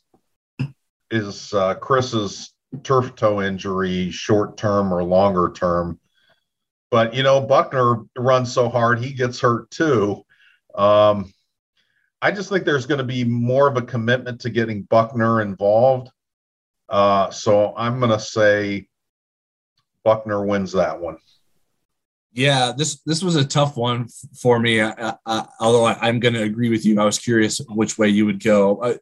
[1.10, 2.54] is uh, Chris's
[2.84, 5.98] turf toe injury short term or longer term?
[6.90, 10.24] But you know, Buchner runs so hard, he gets hurt too.
[10.74, 11.32] Um,
[12.20, 16.10] I just think there's going to be more of a commitment to getting Buchner involved.
[16.88, 18.88] Uh, so I'm going to say
[20.04, 21.18] Buchner wins that one.
[22.32, 24.06] Yeah, this this was a tough one
[24.40, 24.80] for me.
[24.80, 28.42] Although I, am going to agree with you, I was curious which way you would
[28.42, 28.98] go.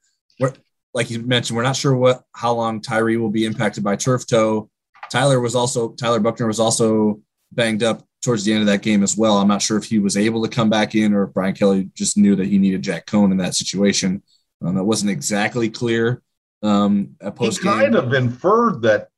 [0.95, 4.27] like you mentioned, we're not sure what how long Tyree will be impacted by turf
[4.27, 4.71] toe.
[5.11, 7.21] Tyler was also Tyler Buchner was also
[7.53, 9.39] banged up towards the end of that game as well.
[9.39, 11.89] I'm not sure if he was able to come back in or if Brian Kelly
[11.95, 14.23] just knew that he needed Jack Coan in that situation.
[14.63, 16.23] Um, that wasn't exactly clear
[16.63, 19.09] um, at post He kind of inferred that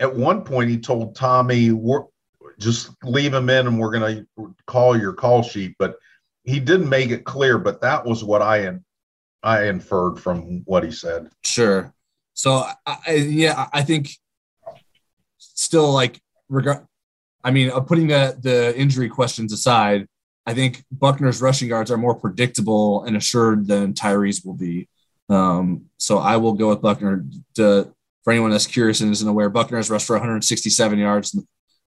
[0.00, 1.70] at one point he told Tommy,
[2.58, 5.76] just leave him in and we're going to call your call sheet.
[5.78, 5.96] But
[6.44, 8.84] he didn't make it clear, but that was what I, in,
[9.42, 11.30] I inferred from what he said.
[11.44, 11.94] Sure.
[12.34, 14.10] So, I, yeah, I think
[15.38, 16.86] still like regard.
[17.42, 20.06] I mean, uh, putting the the injury questions aside,
[20.46, 24.88] I think Buchner's rushing yards are more predictable and assured than Tyree's will be.
[25.28, 27.24] Um, so I will go with Buchner.
[27.56, 31.34] To, for anyone that's curious and isn't aware, Buchner has rushed for 167 yards,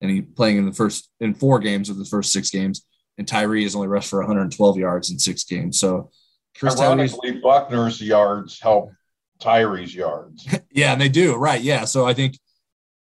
[0.01, 2.85] and he playing in the first in four games of the first six games.
[3.17, 5.79] And Tyree has only rushed for 112 yards in six games.
[5.79, 6.09] So,
[6.57, 8.91] Chris ironically, Buchner's yards help
[9.39, 10.47] Tyree's yards.
[10.71, 11.35] yeah, and they do.
[11.35, 11.61] Right.
[11.61, 11.85] Yeah.
[11.85, 12.39] So I think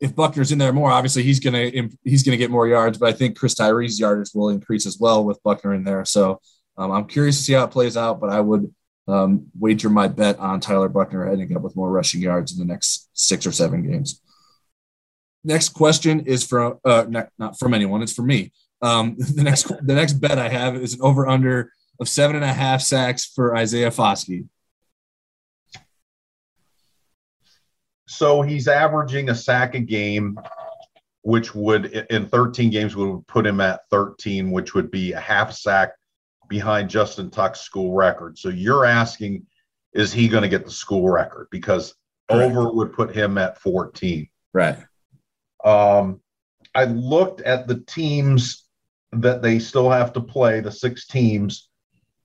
[0.00, 1.70] if Buchner's in there more, obviously he's gonna
[2.04, 2.98] he's gonna get more yards.
[2.98, 6.04] But I think Chris Tyree's yards will increase as well with Buchner in there.
[6.04, 6.40] So
[6.76, 8.20] um, I'm curious to see how it plays out.
[8.20, 8.74] But I would
[9.06, 12.70] um, wager my bet on Tyler Buchner ending up with more rushing yards in the
[12.72, 14.22] next six or seven games.
[15.44, 18.02] Next question is from uh, not, not from anyone.
[18.02, 18.52] It's from me.
[18.82, 22.44] Um, the next the next bet I have is an over under of seven and
[22.44, 24.46] a half sacks for Isaiah Foskey.
[28.10, 30.36] So he's averaging a sack a game,
[31.22, 35.52] which would in 13 games would put him at 13, which would be a half
[35.52, 35.92] sack
[36.48, 38.36] behind Justin Tuck's school record.
[38.36, 39.46] So you're asking,
[39.92, 41.46] is he going to get the school record?
[41.52, 41.94] Because
[42.28, 42.50] Correct.
[42.50, 44.28] over would put him at 14.
[44.52, 44.76] Right.
[45.64, 46.20] Um,
[46.74, 48.64] I looked at the teams
[49.12, 51.68] that they still have to play, the six teams,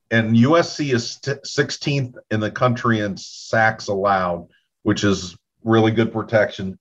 [0.09, 4.47] and USC is 16th in the country in sacks allowed,
[4.81, 6.79] which is really good protection.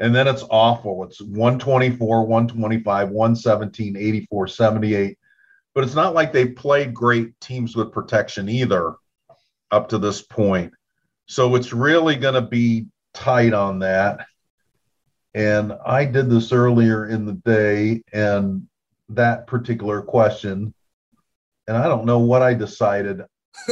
[0.00, 1.04] And then it's awful.
[1.04, 5.18] It's 124, 125, 117, 84, 78.
[5.74, 8.94] But it's not like they played great teams with protection either
[9.70, 10.72] up to this point.
[11.26, 14.26] So it's really going to be tight on that.
[15.34, 18.66] And I did this earlier in the day and
[19.10, 20.74] that particular question.
[21.68, 23.22] And I don't know what I decided.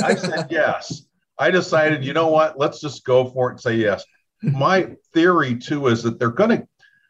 [0.03, 1.03] I said yes.
[1.39, 2.59] I decided, you know what?
[2.59, 4.05] Let's just go for it and say yes
[4.43, 6.69] my theory too is that they're going to.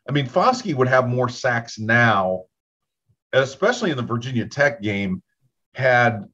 [0.09, 2.45] I mean, Foskey would have more sacks now,
[3.33, 5.23] especially in the Virginia Tech game,
[5.75, 6.25] had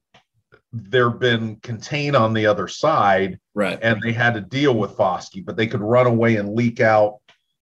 [0.71, 3.77] there been contain on the other side, right?
[3.81, 7.19] And they had to deal with Foskey, but they could run away and leak out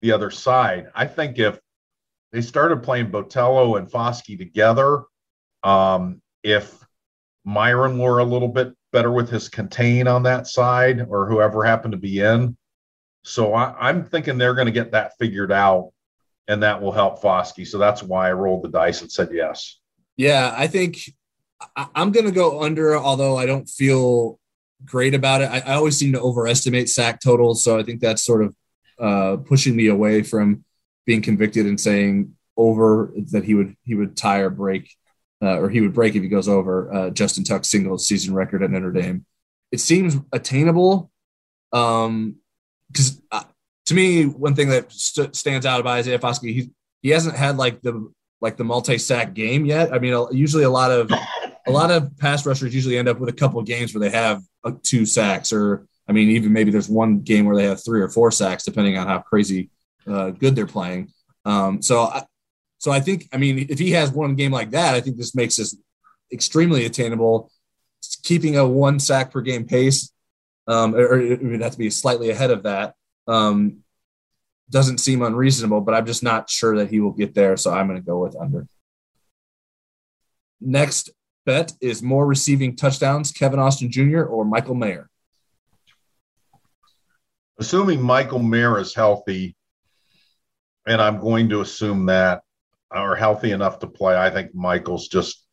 [0.01, 0.87] the other side.
[0.95, 1.59] I think if
[2.31, 5.03] they started playing Botelho and Foskey together,
[5.63, 6.83] um, if
[7.45, 11.93] Myron were a little bit better with his contain on that side, or whoever happened
[11.93, 12.57] to be in,
[13.29, 15.91] so I, am thinking they're going to get that figured out,
[16.47, 17.65] and that will help Foskey.
[17.65, 19.79] So that's why I rolled the dice and said yes.
[20.17, 21.13] Yeah, I think
[21.75, 24.39] I, am going to go under, although I don't feel
[24.83, 25.45] great about it.
[25.51, 28.55] I, I, always seem to overestimate sack totals, so I think that's sort of
[28.99, 30.65] uh, pushing me away from
[31.05, 34.95] being convicted and saying over that he would he would tie or break.
[35.41, 38.61] Uh, or he would break if he goes over uh, Justin Tuck's single season record
[38.61, 39.25] at Notre Dame.
[39.71, 41.09] It seems attainable.
[41.71, 42.39] Um,
[42.91, 43.43] because uh,
[43.85, 46.69] to me, one thing that st- stands out about Isaiah Foskey, he
[47.01, 49.93] he hasn't had like the like the multi sack game yet.
[49.93, 51.11] I mean, usually a lot of
[51.67, 54.15] a lot of pass rushers usually end up with a couple of games where they
[54.15, 57.83] have uh, two sacks, or I mean, even maybe there's one game where they have
[57.83, 59.69] three or four sacks, depending on how crazy
[60.07, 61.11] uh, good they're playing.
[61.45, 62.25] Um, so, I,
[62.79, 65.35] so I think, I mean, if he has one game like that, I think this
[65.35, 65.77] makes this
[66.31, 67.51] extremely attainable.
[68.23, 70.11] Keeping a one sack per game pace
[70.69, 72.93] um, or it would have to be slightly ahead of that.
[73.27, 73.79] Um,
[74.69, 77.57] doesn't seem unreasonable, but I'm just not sure that he will get there.
[77.57, 78.67] So I'm going to go with under.
[80.61, 81.09] Next
[81.43, 84.21] bet is more receiving touchdowns, Kevin Austin Jr.
[84.21, 85.09] or Michael Mayer.
[87.57, 89.55] Assuming Michael Mayer is healthy,
[90.85, 92.43] and I'm going to assume that,
[92.91, 95.45] are healthy enough to play, I think Michael's just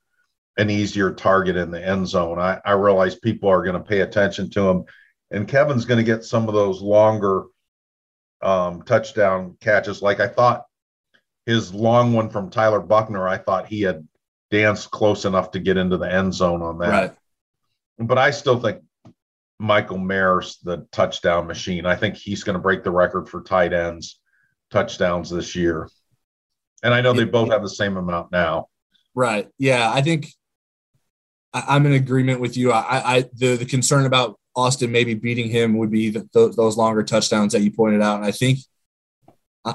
[0.59, 2.39] an easier target in the end zone.
[2.39, 4.85] I, I realize people are going to pay attention to him
[5.31, 7.45] and Kevin's going to get some of those longer
[8.43, 10.03] um, touchdown catches.
[10.03, 10.65] Like I thought
[11.47, 14.07] his long one from Tyler Buchner, I thought he had
[14.51, 16.89] danced close enough to get into the end zone on that.
[16.89, 17.15] Right.
[17.99, 18.83] But I still think
[19.59, 21.87] Michael Mayer's the touchdown machine.
[21.87, 24.21] I think he's going to break the record for tight ends
[24.71, 25.89] touchdowns this year.
[26.83, 28.69] And I know they both have the same amount now.
[29.15, 29.49] Right.
[29.59, 29.91] Yeah.
[29.91, 30.29] I think
[31.53, 32.73] I, am in agreement with you.
[32.73, 37.03] I, I the, the concern about Austin maybe beating him would be the, those longer
[37.03, 38.17] touchdowns that you pointed out.
[38.17, 38.59] And I think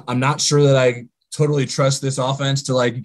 [0.07, 2.95] I'm not sure that I totally trust this offense to like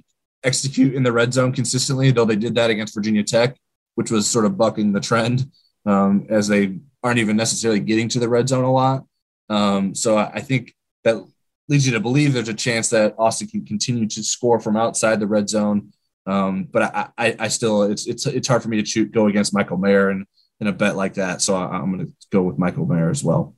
[0.42, 3.56] execute in the red zone consistently, though they did that against Virginia Tech,
[3.96, 5.50] which was sort of bucking the trend
[5.84, 9.04] um, as they aren't even necessarily getting to the red zone a lot.
[9.48, 10.74] Um, so I, I think
[11.04, 11.22] that
[11.68, 15.20] leads you to believe there's a chance that Austin can continue to score from outside
[15.20, 15.92] the red zone.
[16.26, 19.28] Um, but I, I, I, still, it's, it's, it's hard for me to shoot, go
[19.28, 20.26] against Michael Mayer and
[20.60, 21.42] in a bet like that.
[21.42, 23.54] So I, am going to go with Michael Mayer as well.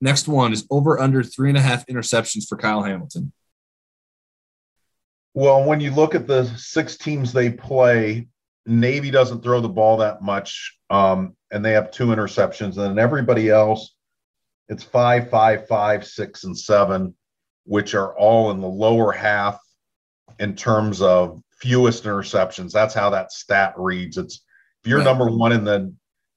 [0.00, 3.32] Next one is over under three and a half interceptions for Kyle Hamilton.
[5.34, 8.28] Well, when you look at the six teams they play,
[8.66, 12.76] Navy doesn't throw the ball that much, um, and they have two interceptions.
[12.76, 13.94] And then everybody else,
[14.68, 17.14] it's five, five, five, six, and seven,
[17.64, 19.60] which are all in the lower half
[20.38, 22.72] in terms of fewest interceptions.
[22.72, 24.18] That's how that stat reads.
[24.18, 24.44] It's
[24.84, 25.04] if you're right.
[25.04, 25.94] number one in the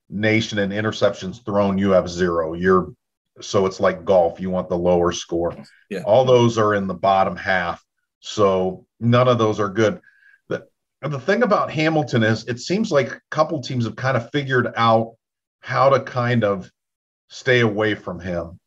[0.10, 2.54] nation in interceptions thrown, you have zero.
[2.54, 2.94] You're
[3.42, 4.40] so it's like golf.
[4.40, 5.54] You want the lower score.
[5.90, 6.04] Yeah.
[6.06, 7.84] All those are in the bottom half.
[8.22, 10.00] So none of those are good.
[10.48, 10.66] The,
[11.02, 14.72] the thing about Hamilton is it seems like a couple teams have kind of figured
[14.78, 15.16] out
[15.60, 16.72] how to kind of
[17.28, 18.60] stay away from him.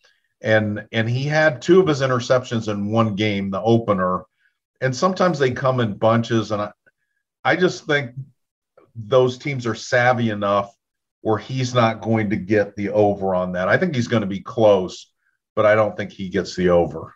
[0.42, 4.24] And and he had two of his interceptions in one game, the opener.
[4.82, 6.52] And sometimes they come in bunches.
[6.52, 6.72] And I,
[7.44, 8.12] I just think
[8.94, 10.74] those teams are savvy enough
[11.22, 13.68] where he's not going to get the over on that.
[13.68, 15.12] I think he's going to be close,
[15.54, 17.14] but I don't think he gets the over.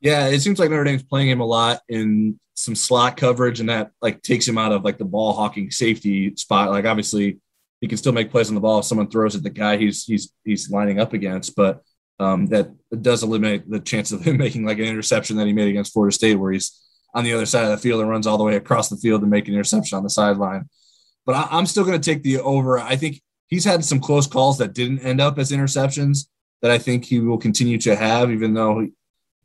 [0.00, 3.68] Yeah, it seems like Notre Dame's playing him a lot in some slot coverage, and
[3.68, 6.70] that like takes him out of like the ball hawking safety spot.
[6.70, 7.40] Like obviously,
[7.80, 10.04] he can still make plays on the ball if someone throws at the guy he's
[10.04, 11.82] he's he's lining up against, but
[12.20, 12.70] um, that
[13.02, 16.14] does eliminate the chance of him making like an interception that he made against Florida
[16.14, 16.80] State, where he's
[17.14, 19.20] on the other side of the field and runs all the way across the field
[19.22, 20.68] to make an interception on the sideline.
[21.26, 22.78] But I, am still going to take the over.
[22.78, 26.26] I think he's had some close calls that didn't end up as interceptions
[26.62, 28.86] that I think he will continue to have, even though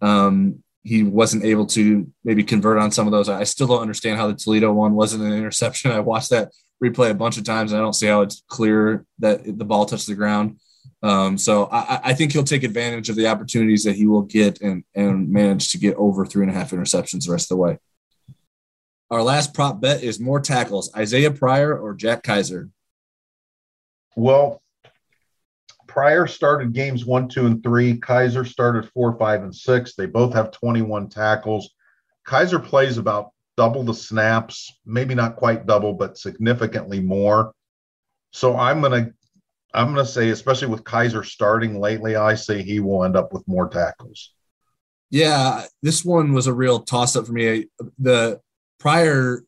[0.01, 3.29] um, he wasn't able to maybe convert on some of those.
[3.29, 5.91] I still don't understand how the Toledo one wasn't an interception.
[5.93, 6.51] I watched that
[6.83, 9.85] replay a bunch of times, and I don't see how it's clear that the ball
[9.85, 10.59] touched the ground.
[11.01, 14.61] Um, so I, I, think he'll take advantage of the opportunities that he will get
[14.61, 17.61] and, and manage to get over three and a half interceptions the rest of the
[17.61, 17.77] way.
[19.11, 22.69] Our last prop bet is more tackles, Isaiah Pryor or Jack Kaiser?
[24.15, 24.61] Well,
[25.87, 27.97] Pryor started games one, two, and three.
[27.97, 29.93] Kaiser started four, five, and six.
[29.95, 31.69] They both have 21 tackles.
[32.25, 37.53] Kaiser plays about double the snaps, maybe not quite double, but significantly more.
[38.31, 39.11] So I'm gonna
[39.73, 43.47] I'm gonna say, especially with Kaiser starting lately, I say he will end up with
[43.47, 44.33] more tackles.
[45.09, 47.67] Yeah, this one was a real toss up for me.
[47.99, 48.39] The
[48.79, 49.43] Pryor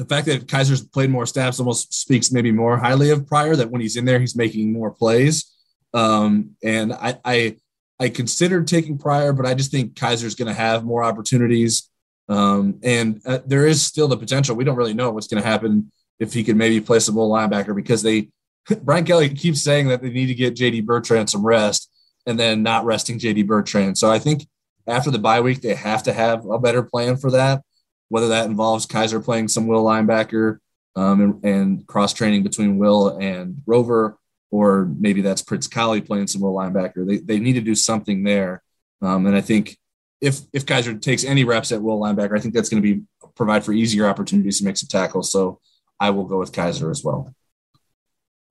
[0.00, 3.54] the fact that Kaiser's played more snaps almost speaks maybe more highly of Pryor.
[3.54, 5.52] That when he's in there, he's making more plays.
[5.92, 7.56] Um, and I, I,
[7.98, 11.90] I considered taking Pryor, but I just think Kaiser's going to have more opportunities.
[12.30, 14.56] Um, and uh, there is still the potential.
[14.56, 17.28] We don't really know what's going to happen if he could maybe play some more
[17.28, 18.30] linebacker because they,
[18.82, 21.90] Brian Kelly keeps saying that they need to get JD Bertrand some rest
[22.24, 23.98] and then not resting JD Bertrand.
[23.98, 24.46] So I think
[24.86, 27.62] after the bye week, they have to have a better plan for that
[28.10, 30.58] whether that involves Kaiser playing some Will linebacker
[30.96, 34.18] um, and, and cross training between Will and Rover,
[34.50, 37.06] or maybe that's Prince Pritzkalli playing some Will linebacker.
[37.06, 38.62] They, they need to do something there.
[39.00, 39.78] Um, and I think
[40.20, 43.02] if if Kaiser takes any reps at Will linebacker, I think that's going to be
[43.36, 45.32] provide for easier opportunities to make some tackles.
[45.32, 45.60] So
[45.98, 47.32] I will go with Kaiser as well.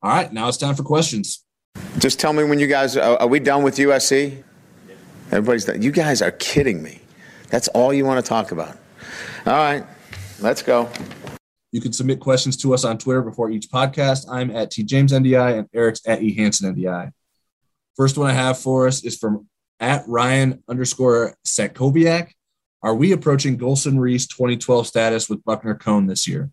[0.02, 1.44] All right, now it's time for questions.
[1.98, 4.42] Just tell me when you guys are, are we done with USC?
[5.32, 5.82] Everybody's done.
[5.82, 7.02] You guys are kidding me.
[7.50, 8.79] That's all you want to talk about.
[9.50, 9.84] All right,
[10.42, 10.88] let's go.
[11.72, 14.28] You can submit questions to us on Twitter before each podcast.
[14.30, 17.12] I'm at T James NDI and Eric's at E Hansen NDI.
[17.98, 19.48] First one I have for us is from
[19.80, 22.30] at Ryan underscore Sakoviak.
[22.84, 26.52] Are we approaching Golson Rees 2012 status with Buchner Coan this year?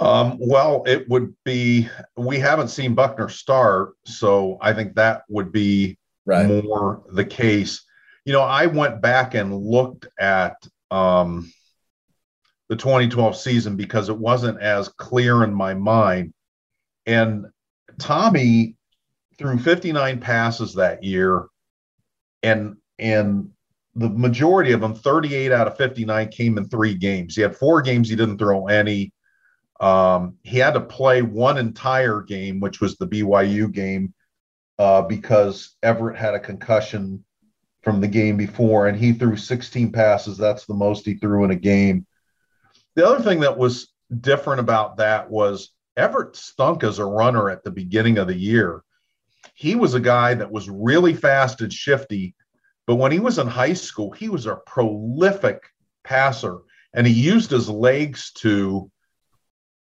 [0.00, 5.52] Um, well, it would be, we haven't seen Buchner start, so I think that would
[5.52, 6.64] be right.
[6.64, 7.83] more the case
[8.24, 10.56] you know, I went back and looked at
[10.90, 11.52] um,
[12.68, 16.32] the 2012 season because it wasn't as clear in my mind.
[17.06, 17.46] And
[17.98, 18.76] Tommy
[19.38, 21.46] threw 59 passes that year,
[22.42, 23.50] and and
[23.94, 27.36] the majority of them, 38 out of 59, came in three games.
[27.36, 29.12] He had four games he didn't throw any.
[29.80, 34.14] Um, he had to play one entire game, which was the BYU game,
[34.78, 37.24] uh, because Everett had a concussion
[37.84, 40.38] from the game before, and he threw 16 passes.
[40.38, 42.06] That's the most he threw in a game.
[42.96, 47.62] The other thing that was different about that was Everett stunk as a runner at
[47.62, 48.82] the beginning of the year.
[49.54, 52.34] He was a guy that was really fast and shifty,
[52.86, 55.62] But when he was in high school, he was a prolific
[56.02, 56.58] passer
[56.92, 58.90] and he used his legs to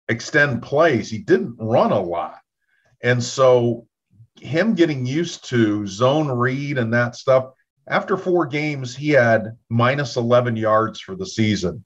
[0.08, 1.10] extend plays.
[1.10, 2.40] He didn't run a lot.
[3.04, 3.88] And so
[4.40, 7.52] him getting used to zone read and that stuff,
[7.88, 11.86] after four games, he had minus 11 yards for the season.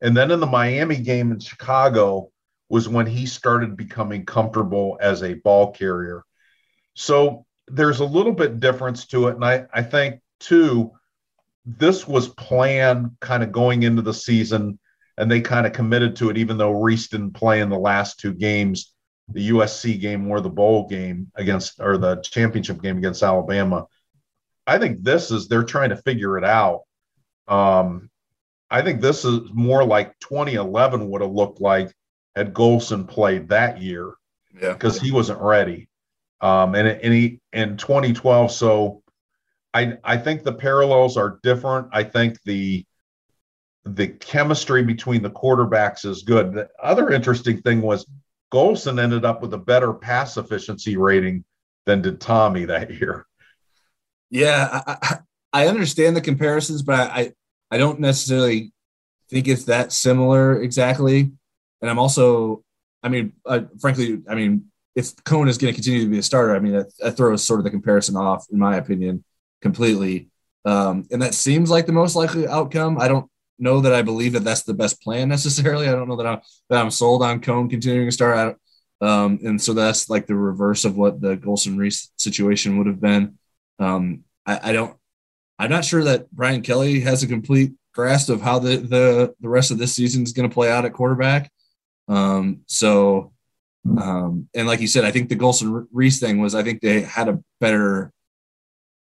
[0.00, 2.30] And then in the Miami game in Chicago
[2.68, 6.22] was when he started becoming comfortable as a ball carrier.
[6.94, 9.36] So there's a little bit difference to it.
[9.36, 10.92] And I, I think, too,
[11.64, 14.78] this was planned kind of going into the season,
[15.16, 18.20] and they kind of committed to it, even though Rees didn't play in the last
[18.20, 18.92] two games
[19.30, 23.86] the USC game or the bowl game against, or the championship game against Alabama.
[24.68, 26.82] I think this is, they're trying to figure it out.
[27.48, 28.10] Um,
[28.70, 31.92] I think this is more like 2011 would have looked like
[32.36, 34.12] had Golson played that year.
[34.60, 34.74] Yeah.
[34.74, 35.88] Because he wasn't ready.
[36.40, 38.52] Um, and, and he in 2012.
[38.52, 39.02] So
[39.74, 41.88] I I think the parallels are different.
[41.92, 42.84] I think the
[43.84, 46.52] the chemistry between the quarterbacks is good.
[46.52, 48.06] The other interesting thing was
[48.52, 51.44] Golson ended up with a better pass efficiency rating
[51.86, 53.26] than did Tommy that year.
[54.30, 55.18] Yeah, I,
[55.52, 57.32] I understand the comparisons, but I
[57.70, 58.72] I don't necessarily
[59.30, 61.30] think it's that similar exactly.
[61.80, 62.64] And I'm also,
[63.02, 64.64] I mean, uh, frankly, I mean,
[64.96, 67.44] if Coan is going to continue to be a starter, I mean, that, that, throws
[67.44, 69.22] sort of the comparison off, in my opinion,
[69.62, 70.28] completely.
[70.64, 72.98] Um, and that seems like the most likely outcome.
[72.98, 75.88] I don't know that I believe that that's the best plan necessarily.
[75.88, 78.58] I don't know that I'm that I'm sold on Coan continuing to start.
[79.00, 83.00] Um, and so that's like the reverse of what the Golson Rees situation would have
[83.00, 83.37] been.
[83.78, 84.96] Um, I, I, don't.
[85.58, 89.48] I'm not sure that Brian Kelly has a complete grasp of how the the, the
[89.48, 91.50] rest of this season is going to play out at quarterback.
[92.08, 93.32] Um, so,
[94.00, 97.02] um, and like you said, I think the Golson Rees thing was I think they
[97.02, 98.12] had a better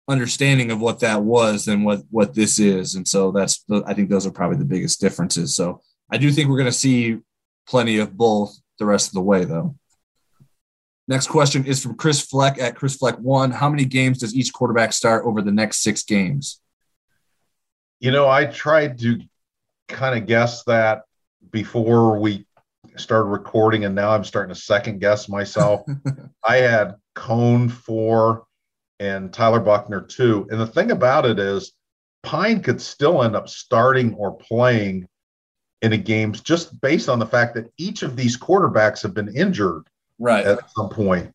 [0.09, 4.09] understanding of what that was than what what this is and so that's i think
[4.09, 5.81] those are probably the biggest differences so
[6.13, 7.19] i do think we're going to see
[7.69, 9.75] plenty of both the rest of the way though
[11.09, 13.51] next question is from chris fleck at chris fleck one.
[13.51, 16.61] How many games does each quarterback start over the next six games?
[18.01, 19.21] You know i tried to
[19.89, 21.03] kind of guess that
[21.51, 22.47] before we
[22.97, 25.83] started recording and now i'm starting to second guess myself.
[26.45, 28.47] I had Coan four
[29.01, 30.47] and Tyler Buchner two.
[30.51, 31.73] And the thing about it is,
[32.23, 35.07] Pyne could still end up starting or playing
[35.83, 39.35] in a games just based on the fact that each of these quarterbacks have been
[39.37, 39.87] injured
[40.19, 41.33] right at some point.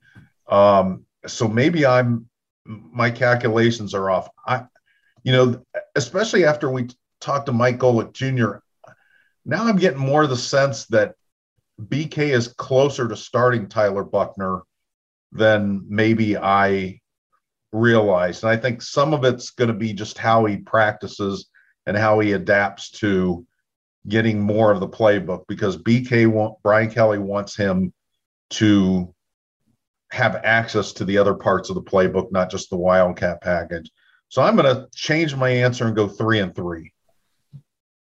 [0.47, 2.29] Um, so maybe I'm
[2.65, 4.29] my calculations are off.
[4.45, 4.65] I,
[5.23, 5.63] you know,
[5.95, 8.59] especially after we talked to Mike Golic Jr.
[9.45, 11.15] Now I'm getting more of the sense that
[11.82, 14.61] BK is closer to starting Tyler Buchner
[15.32, 16.99] than maybe I
[17.71, 18.43] realized.
[18.43, 21.49] And I think some of it's going to be just how he practices
[21.86, 23.45] and how he adapts to
[24.07, 27.93] getting more of the playbook because BK want Brian Kelly wants him
[28.52, 29.14] to
[30.12, 33.89] have access to the other parts of the playbook, not just the Wildcat package.
[34.30, 36.93] So I'm going to change my answer and go three and three.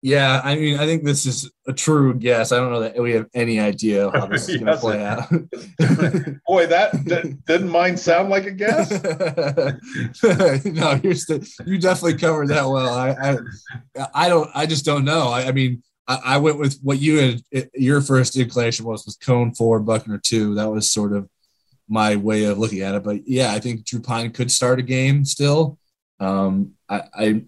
[0.02, 2.52] Yeah, I mean, I think this is a true guess.
[2.52, 5.28] I don't know that we have any idea how this is going to play out.
[6.46, 8.90] Boy, that, that, didn't mine sound like a guess.
[10.64, 12.94] no, you're still, you definitely covered that well.
[12.94, 15.28] I, I, I don't, I just don't know.
[15.28, 17.18] I, I mean, I, I, went with what you
[17.52, 17.70] had.
[17.74, 20.56] Your first inclination was was Coan four, Buchner two.
[20.56, 21.28] That was sort of
[21.88, 23.04] my way of looking at it.
[23.04, 25.78] But yeah, I think Drew Pyne could start a game still.
[26.18, 27.44] Um, I, I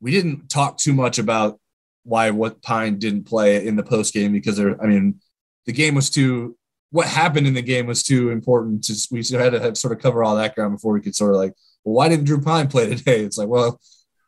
[0.00, 1.58] we didn't talk too much about
[2.02, 5.20] why what Pyne didn't play in the post game because there, I mean,
[5.64, 6.58] the game was too.
[6.90, 10.02] What happened in the game was too important to we had to have, sort of
[10.02, 12.68] cover all that ground before we could sort of like, well, why didn't Drew Pyne
[12.68, 13.20] play today?
[13.20, 13.80] It's like, well,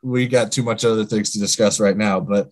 [0.02, 2.20] we got too much other things to discuss right now.
[2.20, 2.48] But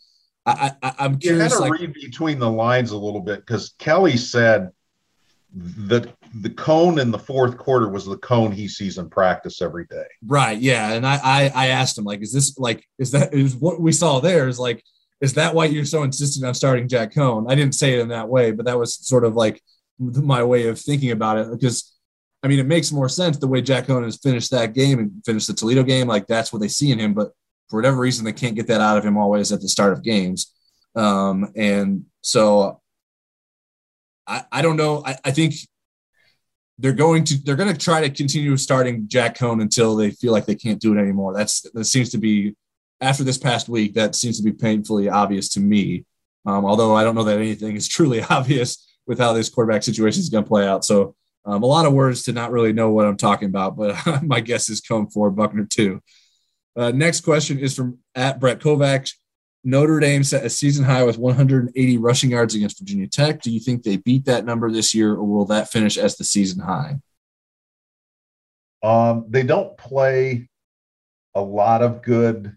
[0.47, 1.53] I, I I'm curious.
[1.53, 4.70] You got to like, read between the lines a little bit because Kelly said
[5.55, 9.86] that the Coan in the fourth quarter was the Coan he sees in practice every
[9.86, 10.05] day.
[10.26, 10.59] Right.
[10.59, 10.92] Yeah.
[10.92, 13.92] And I, I, I asked him like, is this like, is that is what we
[13.92, 14.82] saw there is like,
[15.20, 17.51] is that why you're so insistent on starting Jack Coan?
[17.51, 19.62] I didn't say it in that way, but that was sort of like
[19.99, 21.92] my way of thinking about it because
[22.42, 25.24] I mean, it makes more sense the way Jack Coan has finished that game and
[25.24, 26.09] finished the Toledo game.
[26.09, 27.14] Like that's what they see in him.
[27.14, 27.30] But
[27.69, 30.03] for whatever reason, they can't get that out of him always at the start of
[30.03, 30.53] games.
[30.95, 32.81] Um, and so
[34.27, 35.03] I, I don't know.
[35.05, 35.55] I, I think
[36.79, 40.33] they're going to they're going to try to continue starting Jack Coan until they feel
[40.33, 41.35] like they can't do it anymore.
[41.35, 42.55] That's that seems to be
[43.01, 46.05] after this past week, that seems to be painfully obvious to me.
[46.47, 50.21] Um, although I don't know that anything is truly obvious with how this quarterback situation
[50.21, 50.85] is going to play out.
[50.85, 53.97] So um, a lot of words to not really know what I'm talking about, but
[54.23, 56.01] my guess is Coan for Buchner too.
[56.77, 59.12] Uh, next question is from at Brett Kovacs.
[59.64, 63.41] Notre Dame set a season high with 180 rushing yards against Virginia Tech.
[63.41, 66.25] Do you think they beat that number this year, or will that finish as the
[66.25, 66.99] season high?
[68.83, 70.51] Um, they don't play
[71.35, 72.57] a lot of good.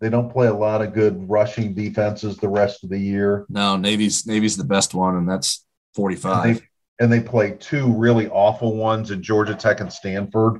[0.00, 3.46] They don't play a lot of good rushing defenses the rest of the year.
[3.48, 5.64] No, Navy's Navy's the best one, and that's
[5.94, 6.44] 45.
[6.44, 6.62] And they,
[6.98, 10.58] and they play two really awful ones in Georgia Tech and Stanford.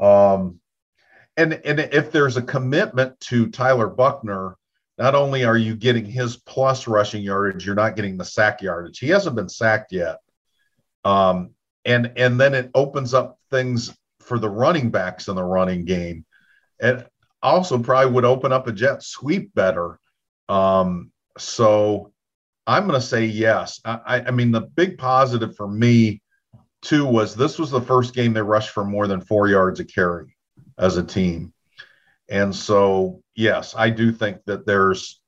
[0.00, 0.60] Um,
[1.38, 4.56] and and if there's a commitment to Tyler Buchner,
[4.98, 8.98] not only are you getting his plus rushing yardage, you're not getting the sack yardage.
[8.98, 10.18] He hasn't been sacked yet.
[11.04, 11.50] Um,
[11.84, 16.26] and and then it opens up things for the running backs in the running game.
[16.80, 17.06] And
[17.40, 20.00] also probably would open up a jet sweep better.
[20.48, 22.12] Um, so
[22.66, 23.80] I'm going to say yes.
[23.84, 26.20] I, I mean, the big positive for me
[26.82, 29.84] too was this was the first game they rushed for more than four yards a
[29.84, 30.36] carry
[30.78, 31.52] as a team.
[32.28, 35.20] And so, yes, I do think that there's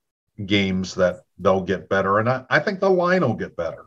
[0.45, 2.19] games that they'll get better.
[2.19, 3.85] And I, I think the line will get better.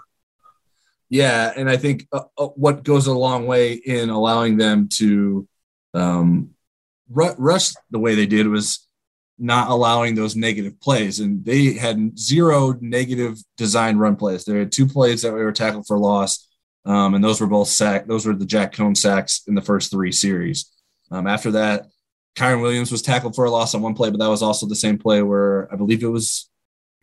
[1.08, 1.52] Yeah.
[1.56, 5.46] And I think uh, uh, what goes a long way in allowing them to
[5.92, 6.50] um,
[7.08, 8.86] ru- rush the way they did was
[9.38, 11.20] not allowing those negative plays.
[11.20, 14.44] And they had zero negative design run plays.
[14.44, 16.48] There had two plays that were tackled for loss.
[16.84, 18.06] Um, and those were both sack.
[18.06, 20.70] Those were the Jack Coan sacks in the first three series.
[21.10, 21.86] Um, after that,
[22.36, 24.74] Kyren Williams was tackled for a loss on one play, but that was also the
[24.74, 26.50] same play where I believe it was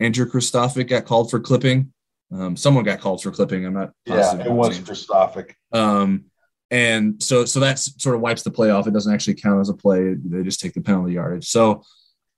[0.00, 1.92] Andrew Kristofic got called for clipping.
[2.32, 3.64] Um, someone got called for clipping.
[3.64, 4.46] I'm not positive.
[4.46, 5.52] Yeah, it was Kristofic.
[5.72, 6.26] Um,
[6.70, 8.86] and so so that sort of wipes the play off.
[8.86, 10.14] It doesn't actually count as a play.
[10.14, 11.46] They just take the penalty yardage.
[11.46, 11.82] So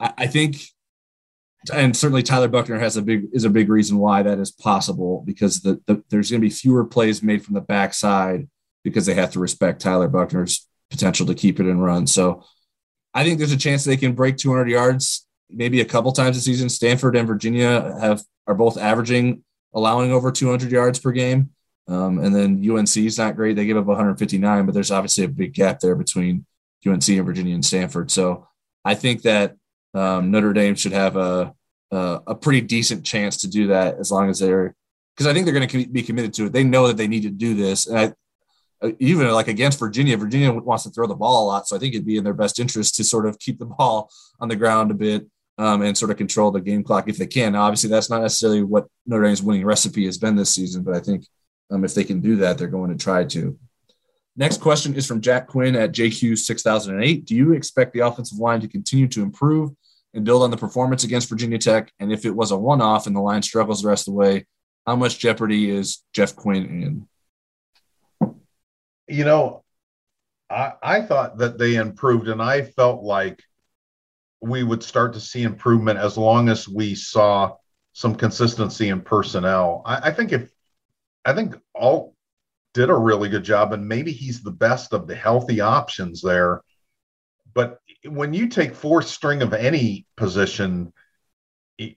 [0.00, 0.56] I, I think,
[1.72, 5.22] and certainly Tyler Buchner has a big is a big reason why that is possible
[5.24, 8.48] because the, the there's going to be fewer plays made from the backside
[8.82, 12.07] because they have to respect Tyler Buchner's potential to keep it and run.
[12.07, 12.45] So
[13.12, 16.40] I think there's a chance they can break 200 yards maybe a couple times a
[16.40, 16.68] season.
[16.68, 19.42] Stanford and Virginia have are both averaging
[19.72, 21.51] allowing over 200 yards per game.
[21.86, 23.57] Um, and then UNC is not great.
[23.57, 26.47] They give up 159, but there's obviously a big gap there between
[26.86, 28.11] UNC and Virginia and Stanford.
[28.11, 28.49] So
[28.84, 29.57] I think that
[29.92, 31.55] um, Notre Dame should have a,
[31.90, 34.74] a, a pretty decent chance to do that as long as they're
[35.14, 36.53] because I think they're going to be committed to it.
[36.53, 38.12] They know that they need to do this, and I,
[38.99, 41.68] even like against Virginia, Virginia wants to throw the ball a lot.
[41.68, 44.11] So I think it'd be in their best interest to sort of keep the ball
[44.41, 45.26] on the ground a bit
[45.59, 47.53] um, and sort of control the game clock if they can.
[47.53, 50.95] Now, obviously, that's not necessarily what Notre Dame's winning recipe has been this season, but
[50.95, 51.26] I think
[51.70, 53.59] um, if they can do that, they're going to try to.
[54.37, 57.24] Next question is from Jack Quinn at JQ 6008.
[57.24, 59.70] Do you expect the offensive line to continue to improve
[60.12, 61.93] and build on the performance against Virginia Tech?
[62.01, 64.18] And if it was a one off and the line struggles the rest of the
[64.18, 64.47] way,
[64.87, 67.09] how much jeopardy is Jeff Quinn in?
[69.09, 69.64] You know,
[70.50, 73.42] I, I thought that they improved, and I felt like
[74.40, 77.57] we would start to see improvement as long as we saw
[77.92, 79.82] some consistency in personnel.
[79.86, 80.50] I, I think if
[81.24, 82.14] I think Alt
[82.74, 86.61] did a really good job, and maybe he's the best of the healthy options there.
[87.55, 90.92] But when you take fourth string of any position,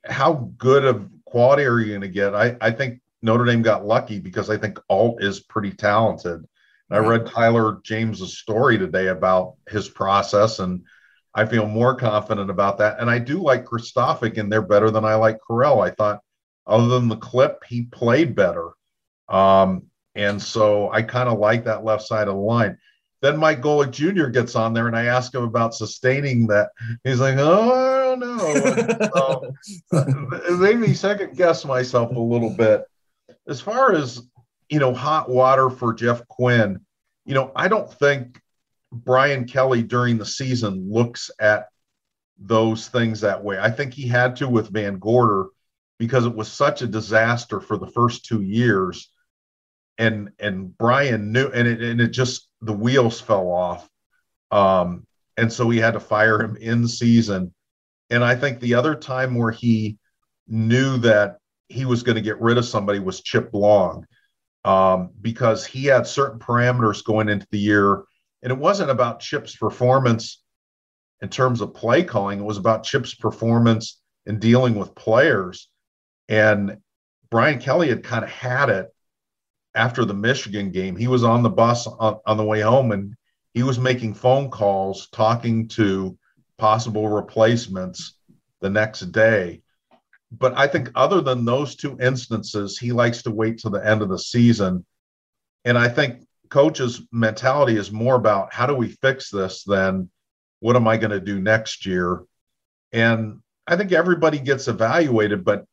[0.06, 2.36] how good of quality are you going to get?
[2.36, 6.46] I, I think Notre Dame got lucky because I think Alt is pretty talented.
[6.90, 10.84] I read Tyler James's story today about his process, and
[11.34, 13.00] I feel more confident about that.
[13.00, 15.86] And I do like Kristofic, and they're better than I like Correll.
[15.86, 16.22] I thought,
[16.66, 18.70] other than the clip, he played better.
[19.28, 19.84] Um,
[20.16, 22.78] and so I kind of like that left side of the line.
[23.22, 24.28] Then Mike Golic Jr.
[24.28, 26.70] gets on there, and I ask him about sustaining that.
[27.04, 29.52] He's like, "Oh, I don't know."
[29.92, 32.84] so, made me second guess myself a little bit.
[33.48, 34.22] As far as
[34.70, 36.80] you know, hot water for Jeff Quinn.
[37.26, 38.42] You know, I don't think
[38.92, 41.68] Brian Kelly during the season looks at
[42.38, 43.58] those things that way.
[43.60, 45.48] I think he had to with Van Gorder
[45.98, 49.12] because it was such a disaster for the first two years.
[49.98, 53.90] And and Brian knew and it and it just the wheels fell off.
[54.52, 55.08] Um,
[55.38, 57.54] and so he had to fire him in season.
[58.10, 59.98] And I think the other time where he
[60.48, 61.38] knew that
[61.68, 64.06] he was going to get rid of somebody was Chip Long
[64.68, 68.04] um, because he had certain parameters going into the year.
[68.44, 70.44] And it wasn't about Chip's performance
[71.22, 75.70] in terms of play calling, it was about Chip's performance in dealing with players.
[76.28, 76.78] And
[77.32, 78.94] Brian Kelly had kind of had it
[79.74, 80.98] after the Michigan game.
[80.98, 83.16] He was on the bus on, on the way home and
[83.54, 86.18] he was making phone calls, talking to
[86.58, 88.18] possible replacements
[88.60, 89.62] the next day
[90.32, 94.02] but I think other than those two instances, he likes to wait till the end
[94.02, 94.86] of the season.
[95.66, 100.10] And I think coach's mentality is more about how do we fix this than
[100.60, 102.24] what am I going to do next year?
[102.92, 105.66] And I think everybody gets evaluated, but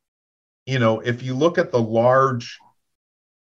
[0.67, 2.59] you know, if you look at the large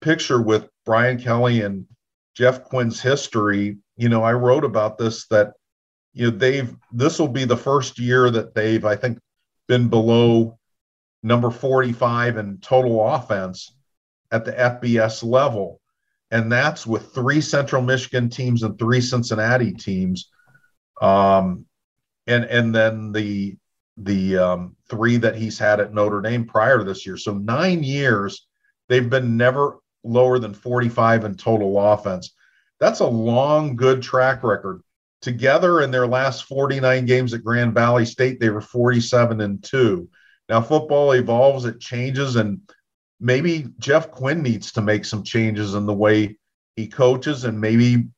[0.00, 1.86] picture with Brian Kelly and
[2.34, 5.54] Jeff Quinn's history, you know, I wrote about this that
[6.12, 9.18] you know they've this will be the first year that they've I think
[9.66, 10.58] been below
[11.22, 13.74] number 45 in total offense
[14.30, 15.80] at the FBS level.
[16.30, 20.30] And that's with three Central Michigan teams and three Cincinnati teams.
[21.00, 21.64] Um,
[22.26, 23.56] and and then the
[23.96, 27.16] the um, three that he's had at Notre Dame prior to this year.
[27.16, 28.46] So nine years,
[28.88, 32.34] they've been never lower than 45 in total offense.
[32.78, 34.82] That's a long, good track record.
[35.20, 40.08] Together in their last 49 games at Grand Valley State, they were 47 and two.
[40.48, 42.60] Now football evolves, it changes, and
[43.20, 46.38] maybe Jeff Quinn needs to make some changes in the way
[46.76, 48.08] he coaches, and maybe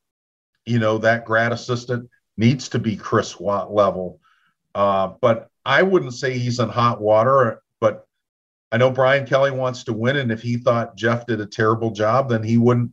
[0.67, 4.21] you know that grad assistant needs to be Chris Watt level.
[4.75, 8.07] Uh, but I wouldn't say he's in hot water, but
[8.71, 11.91] I know Brian Kelly wants to win, and if he thought Jeff did a terrible
[11.91, 12.93] job, then he wouldn't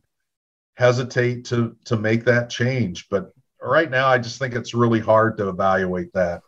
[0.76, 3.08] hesitate to to make that change.
[3.08, 6.42] But right now, I just think it's really hard to evaluate that.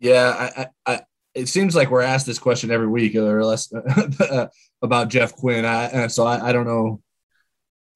[0.00, 1.00] Yeah, I, I,
[1.34, 3.72] it seems like we're asked this question every week or less
[4.82, 5.64] about Jeff Quinn.
[5.64, 7.00] I, so I, I, don't know.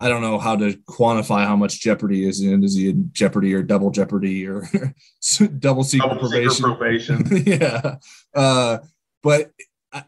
[0.01, 2.63] I don't know how to quantify how much jeopardy is in.
[2.63, 4.69] Is he in jeopardy or double jeopardy or
[5.59, 6.65] double secret double probation?
[6.65, 7.25] Probation.
[7.47, 7.97] yeah.
[8.35, 8.79] Uh,
[9.23, 9.51] but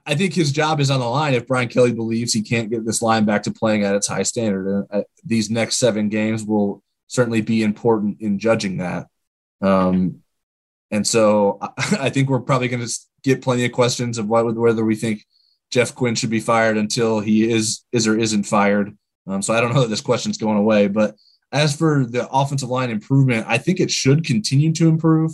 [0.05, 2.85] I think his job is on the line if Brian Kelly believes he can't get
[2.85, 4.67] this line back to playing at its high standard.
[4.67, 9.07] And uh, these next seven games will certainly be important in judging that.
[9.61, 10.23] Um,
[10.91, 14.95] and so I think we're probably going to get plenty of questions of whether we
[14.95, 15.25] think
[15.71, 18.97] Jeff Quinn should be fired until he is is or isn't fired.
[19.27, 20.87] Um, so I don't know that this question's going away.
[20.87, 21.17] But
[21.53, 25.33] as for the offensive line improvement, I think it should continue to improve.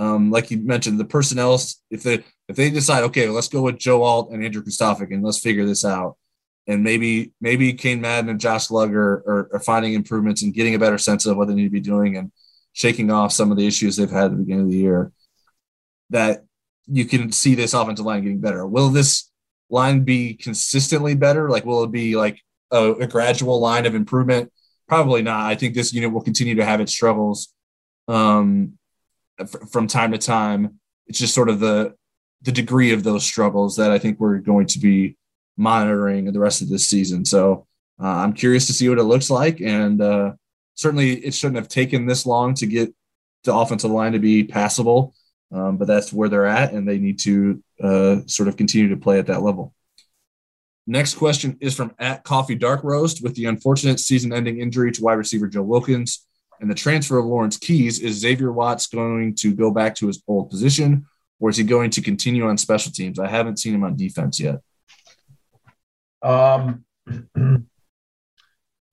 [0.00, 3.78] Um, like you mentioned, the personnel, if they if they decide, okay, let's go with
[3.78, 6.16] Joe Alt and Andrew Kristofic and let's figure this out.
[6.66, 10.78] And maybe maybe Cain Madden and Josh Lugger are, are finding improvements and getting a
[10.78, 12.30] better sense of what they need to be doing and
[12.78, 15.10] shaking off some of the issues they've had at the beginning of the year.
[16.10, 16.44] That
[16.86, 18.64] you can see this offensive line getting better.
[18.64, 19.30] Will this
[19.68, 21.50] line be consistently better?
[21.50, 24.52] Like, will it be like a, a gradual line of improvement?
[24.86, 25.44] Probably not.
[25.44, 27.52] I think this unit will continue to have its struggles
[28.06, 28.78] um,
[29.40, 30.78] f- from time to time.
[31.08, 31.94] It's just sort of the
[32.42, 35.16] the degree of those struggles that I think we're going to be
[35.56, 37.24] monitoring the rest of this season.
[37.24, 37.66] So
[38.00, 40.32] uh, I'm curious to see what it looks like, and uh,
[40.78, 42.94] certainly it shouldn't have taken this long to get
[43.42, 45.12] the offensive line to be passable.
[45.50, 48.96] Um, but that's where they're at, and they need to uh, sort of continue to
[48.96, 49.74] play at that level.
[50.86, 53.22] Next question is from at Coffee Dark Roast.
[53.22, 56.26] With the unfortunate season-ending injury to wide receiver Joe Wilkins
[56.60, 60.22] and the transfer of Lawrence Keys, is Xavier Watts going to go back to his
[60.28, 61.06] old position,
[61.40, 63.18] or is he going to continue on special teams?
[63.18, 64.60] I haven't seen him on defense yet.
[66.22, 66.84] Um,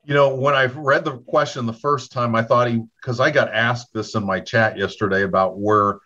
[0.06, 3.32] you know, when I read the question the first time, I thought he because I
[3.32, 5.99] got asked this in my chat yesterday about where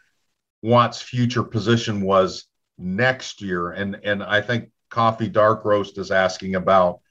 [0.62, 2.45] Watt's future position was
[2.78, 3.72] next year.
[3.72, 7.02] And and I think Coffee Dark Roast is asking about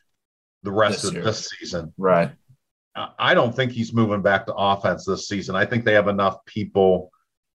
[0.63, 1.25] the rest this of year.
[1.25, 1.93] this season.
[1.99, 2.31] Right.
[3.19, 5.55] I don't think he's moving back to offense this season.
[5.55, 7.13] I think they have enough people,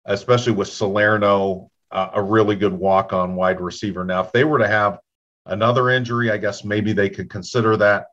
[0.05, 4.05] especially with Salerno, uh, a really good walk on wide receiver.
[4.05, 4.99] Now, if they were to have
[5.47, 8.07] another injury, I guess maybe they could consider that.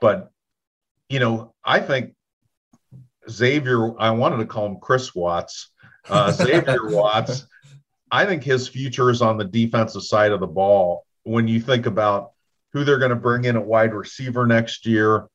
[0.00, 0.30] But,
[1.08, 2.14] you know, I think
[3.28, 5.70] Xavier, I wanted to call him Chris Watts.
[6.08, 7.46] Uh, Xavier Watts,
[8.10, 11.04] I think his future is on the defensive side of the ball.
[11.24, 12.32] When you think about
[12.72, 15.28] who they're going to bring in at wide receiver next year,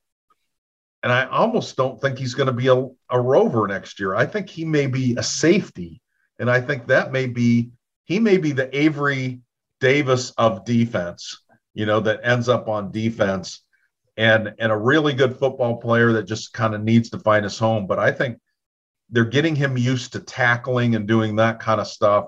[1.04, 4.16] and I almost don't think he's going to be a, a rover next year.
[4.16, 6.02] I think he may be a safety,
[6.40, 7.72] and I think that may be
[8.06, 9.42] he may be the Avery
[9.80, 11.42] Davis of defense.
[11.74, 13.63] You know that ends up on defense,
[14.18, 17.58] and and a really good football player that just kind of needs to find his
[17.58, 17.88] home.
[17.88, 18.38] But I think
[19.10, 22.28] they're getting him used to tackling and doing that kind of stuff.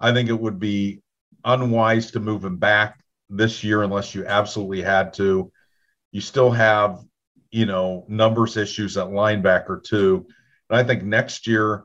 [0.00, 1.02] I think it would be
[1.44, 5.50] unwise to move him back this year unless you absolutely had to.
[6.12, 7.00] You still have,
[7.50, 10.26] you know, numbers issues at linebacker too.
[10.68, 11.84] And I think next year,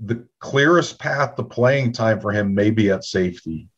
[0.00, 3.68] the clearest path to playing time for him may be at safety.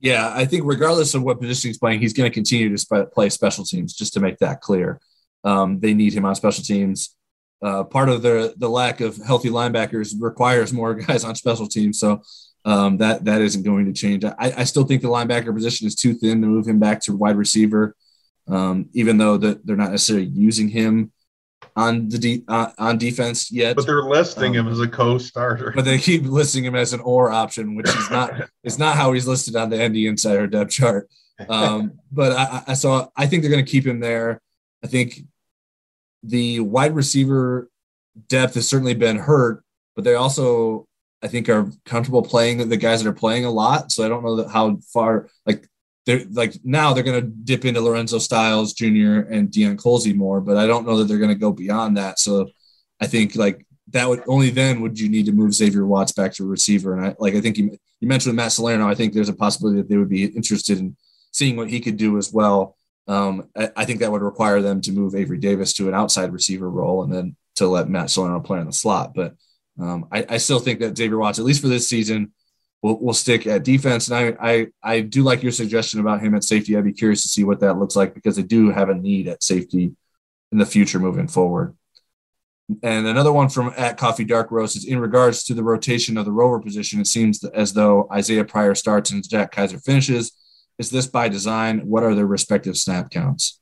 [0.00, 3.12] Yeah, I think regardless of what position he's playing, he's going to continue to sp-
[3.12, 3.92] play special teams.
[3.94, 4.98] Just to make that clear,
[5.44, 7.16] um, they need him on special teams
[7.62, 11.98] uh, part of the the lack of healthy linebackers requires more guys on special teams.
[11.98, 12.22] So
[12.64, 14.24] um, that that isn't going to change.
[14.24, 17.16] I, I, still think the linebacker position is too thin to move him back to
[17.16, 17.96] wide receiver,
[18.48, 21.10] um, even though the, they're not necessarily using him
[21.76, 23.76] on the de- uh, on defense yet.
[23.76, 25.72] But they're listing um, him as a co-starter.
[25.74, 28.32] But they keep listing him as an or option, which is not
[28.64, 31.08] is not how he's listed on the ND Insider depth chart.
[31.48, 34.40] Um, but I, I saw I think they're going to keep him there.
[34.84, 35.20] I think
[36.22, 37.70] the wide receiver
[38.28, 39.62] depth has certainly been hurt,
[39.96, 40.86] but they also
[41.22, 43.92] I think are comfortable playing the guys that are playing a lot.
[43.92, 45.66] So I don't know that how far like
[46.06, 49.20] they're like now they're going to dip into Lorenzo Styles Jr.
[49.30, 52.18] and Deion Colzie more, but I don't know that they're going to go beyond that.
[52.18, 52.48] So
[53.00, 56.32] I think like that would only then would you need to move Xavier Watts back
[56.34, 56.94] to receiver.
[56.94, 58.88] And I like I think you, you mentioned Matt Salerno.
[58.88, 60.96] I think there's a possibility that they would be interested in
[61.32, 62.76] seeing what he could do as well.
[63.06, 66.32] Um, I, I, think that would require them to move Avery Davis to an outside
[66.32, 69.14] receiver role and then to let Matt Salerno play in the slot.
[69.14, 69.34] But
[69.80, 72.32] um, I, I, still think that Xavier Watts, at least for this season,
[72.82, 74.08] will, we'll stick at defense.
[74.08, 76.76] And I, I, I do like your suggestion about him at safety.
[76.76, 79.28] I'd be curious to see what that looks like because they do have a need
[79.28, 79.94] at safety
[80.52, 81.76] in the future moving forward.
[82.82, 86.24] And another one from at Coffee Dark Roast is in regards to the rotation of
[86.24, 87.00] the rover position.
[87.00, 90.32] It seems as though Isaiah Pryor starts and Jack Kaiser finishes.
[90.78, 91.80] Is this by design?
[91.80, 93.60] What are their respective snap counts?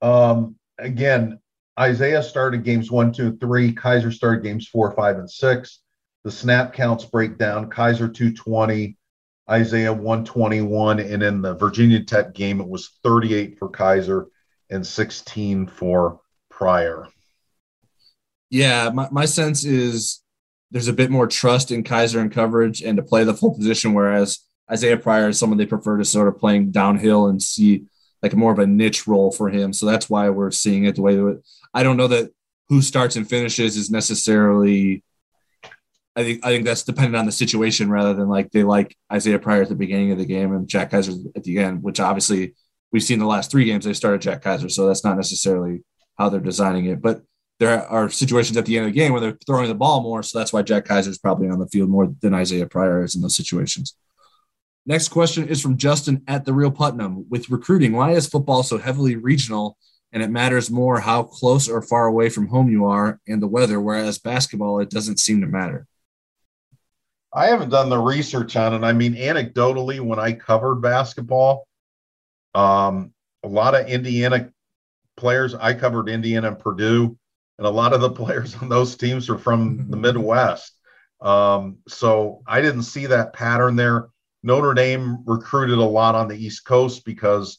[0.00, 1.40] Um, again,
[1.78, 3.72] Isaiah started games one, two, three.
[3.72, 5.80] Kaiser started games four, five, and six.
[6.24, 7.70] The snap counts break down.
[7.70, 8.96] Kaiser 220,
[9.50, 14.28] Isaiah 121, and in the Virginia Tech game, it was 38 for Kaiser
[14.70, 16.20] and 16 for
[16.50, 17.08] Pryor.
[18.48, 20.22] Yeah, my, my sense is
[20.70, 23.92] there's a bit more trust in Kaiser and coverage and to play the full position,
[23.92, 24.38] whereas
[24.70, 27.84] Isaiah Pryor is someone they prefer to sort of playing downhill and see
[28.22, 29.74] like more of a niche role for him.
[29.74, 31.42] So that's why we're seeing it the way that
[31.74, 32.30] I don't know that
[32.70, 35.04] who starts and finishes is necessarily.
[36.16, 39.38] I think I think that's dependent on the situation rather than like they like Isaiah
[39.38, 42.54] Pryor at the beginning of the game and Jack Kaiser at the end, which obviously
[42.92, 45.82] we've seen the last three games they started Jack Kaiser, so that's not necessarily
[46.16, 47.02] how they're designing it.
[47.02, 47.22] But
[47.58, 50.22] there are situations at the end of the game where they're throwing the ball more,
[50.22, 53.16] so that's why Jack Kaiser is probably on the field more than Isaiah Pryor is
[53.16, 53.96] in those situations.
[54.86, 57.26] Next question is from Justin at the Real Putnam.
[57.30, 59.78] With recruiting, why is football so heavily regional
[60.12, 63.48] and it matters more how close or far away from home you are and the
[63.48, 65.86] weather, whereas basketball, it doesn't seem to matter?
[67.34, 68.86] I haven't done the research on it.
[68.86, 71.66] I mean, anecdotally, when I covered basketball,
[72.54, 73.12] um,
[73.42, 74.50] a lot of Indiana
[75.16, 77.18] players, I covered Indiana and Purdue,
[77.58, 80.72] and a lot of the players on those teams are from the Midwest.
[81.20, 84.10] Um, so I didn't see that pattern there.
[84.44, 87.58] Notre Dame recruited a lot on the East Coast because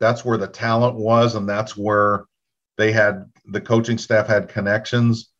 [0.00, 2.24] that's where the talent was and that's where
[2.76, 5.30] they had the coaching staff had connections.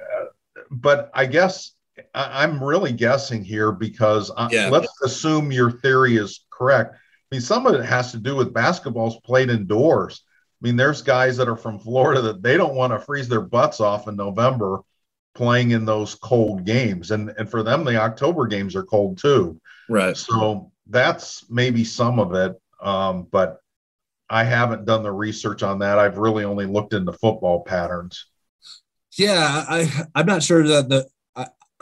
[0.00, 0.24] Uh,
[0.70, 1.72] but I guess
[2.14, 4.66] I, am really guessing here because yeah.
[4.66, 6.94] I, let's assume your theory is correct.
[6.94, 10.22] I mean, some of it has to do with basketballs played indoors.
[10.62, 13.40] I mean, there's guys that are from Florida that they don't want to freeze their
[13.40, 14.80] butts off in November
[15.34, 17.10] playing in those cold games.
[17.10, 19.60] And and for them, the October games are cold too.
[19.88, 20.16] Right.
[20.16, 22.60] So that's maybe some of it.
[22.80, 23.58] Um, but
[24.28, 25.98] I haven't done the research on that.
[25.98, 28.26] I've really only looked into football patterns.
[29.16, 31.06] Yeah, I I'm not sure that the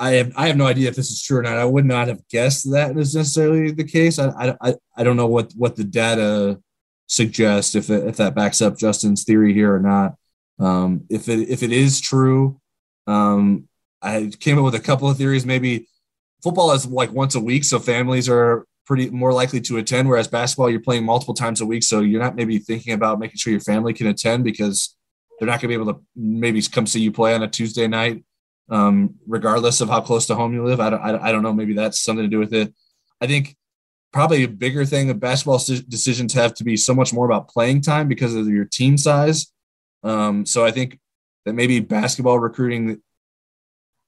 [0.01, 1.59] I, have I have no idea if this is true or not.
[1.59, 4.19] I would not have guessed that is necessarily the case.
[4.19, 6.59] I I I don't know what what the data
[7.07, 10.15] suggests if it, if that backs up Justin's theory here or not.
[10.59, 12.59] Um, if it if it is true,
[13.07, 13.69] um,
[14.01, 15.45] I came up with a couple of theories.
[15.45, 15.87] Maybe
[16.43, 20.09] football is like once a week, so families are pretty more likely to attend.
[20.09, 23.37] Whereas basketball, you're playing multiple times a week, so you're not maybe thinking about making
[23.37, 24.97] sure your family can attend because
[25.39, 27.87] they're not going to be able to maybe come see you play on a Tuesday
[27.87, 28.25] night,
[28.71, 30.81] um, regardless of how close to home you live.
[30.81, 31.53] I don't, I don't know.
[31.53, 32.73] Maybe that's something to do with it.
[33.21, 33.57] I think
[34.13, 35.59] probably a bigger thing that basketball
[35.89, 39.53] decisions have to be so much more about playing time because of your team size.
[40.03, 40.99] Um, so I think
[41.45, 43.01] that maybe basketball recruiting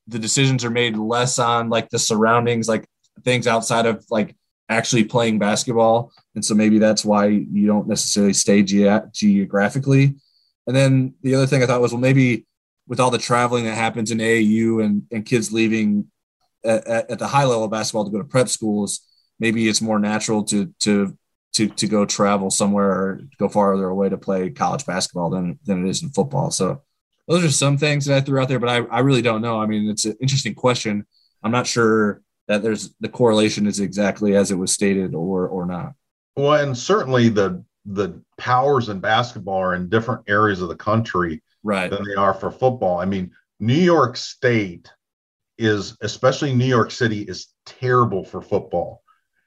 [0.09, 2.87] the decisions are made less on like the surroundings like
[3.25, 4.35] things outside of like
[4.69, 10.15] actually playing basketball and so maybe that's why you don't necessarily stay ge- geographically
[10.67, 12.45] and then the other thing i thought was well maybe
[12.87, 16.07] with all the traveling that happens in aau and, and kids leaving
[16.65, 19.01] at, at the high level of basketball to go to prep schools
[19.39, 21.17] maybe it's more natural to to
[21.53, 25.87] to to go travel somewhere or go farther away to play college basketball than than
[25.87, 26.83] it is in football so
[27.29, 29.61] those are some things that I threw out there, but I, I really don't know.
[29.61, 31.07] I mean, it's an interesting question.
[31.43, 35.67] I'm not sure that there's the correlation is exactly as it was stated or or
[35.67, 35.95] not.
[36.37, 41.43] Well, and certainly the the powers in basketball are in different areas of the country
[41.63, 41.91] right.
[41.91, 42.99] than they are for football.
[42.99, 44.91] I mean, New York State
[45.59, 49.03] is, especially New York City, is terrible for football.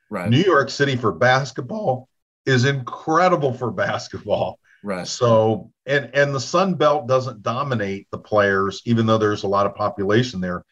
[0.10, 0.30] Right.
[0.30, 2.08] New York City for basketball
[2.46, 4.60] is incredible for basketball.
[4.84, 5.08] Right.
[5.08, 9.66] So and and the Sun Belt doesn't dominate the players, even though there's a lot
[9.66, 10.64] of population there.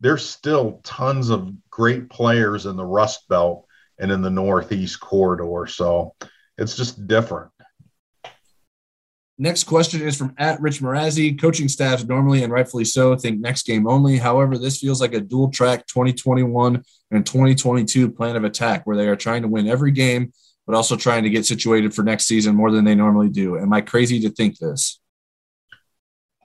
[0.00, 3.66] There's still tons of great players in the Rust Belt
[3.98, 5.66] and in the Northeast corridor.
[5.68, 6.14] So
[6.58, 7.52] it's just different.
[9.40, 11.40] Next question is from at Rich Marazzi.
[11.40, 14.18] Coaching staffs normally and rightfully so think next game only.
[14.18, 19.08] However, this feels like a dual track 2021 and 2022 plan of attack where they
[19.08, 20.34] are trying to win every game,
[20.66, 23.58] but also trying to get situated for next season more than they normally do.
[23.58, 25.00] Am I crazy to think this?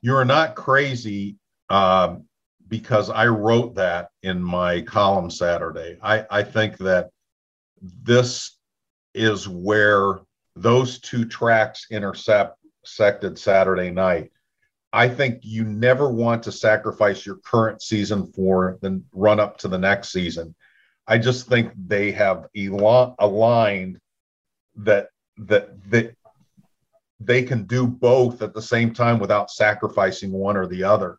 [0.01, 1.35] You are not crazy
[1.69, 2.23] um,
[2.65, 5.97] because I wrote that in my column Saturday.
[6.01, 7.09] I, I think that
[7.81, 8.57] this
[9.13, 10.21] is where
[10.55, 12.57] those two tracks intercept
[12.87, 14.31] sected Saturday night.
[14.93, 19.67] I think you never want to sacrifice your current season for the run up to
[19.67, 20.55] the next season.
[21.07, 22.47] I just think they have
[23.19, 23.99] aligned
[24.77, 26.15] that that that
[27.19, 31.17] they can do both at the same time without sacrificing one or the other.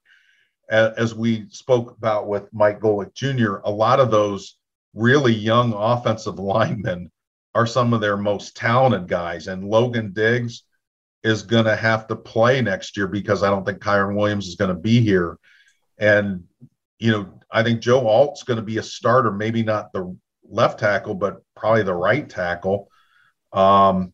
[0.68, 4.56] As we spoke about with Mike Golic Jr., a lot of those
[4.94, 7.10] really young offensive linemen
[7.54, 9.46] are some of their most talented guys.
[9.46, 10.64] And Logan Diggs,
[11.26, 14.54] is going to have to play next year because I don't think Kyren Williams is
[14.54, 15.38] going to be here.
[15.98, 16.44] And,
[17.00, 20.16] you know, I think Joe Alt's going to be a starter, maybe not the
[20.48, 22.88] left tackle, but probably the right tackle.
[23.52, 24.12] Um,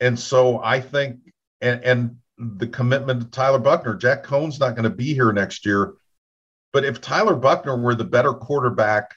[0.00, 1.18] and so I think,
[1.60, 5.66] and, and the commitment to Tyler Buchner, Jack Coan's not going to be here next
[5.66, 5.96] year.
[6.72, 9.14] But if Tyler Buchner were the better quarterback,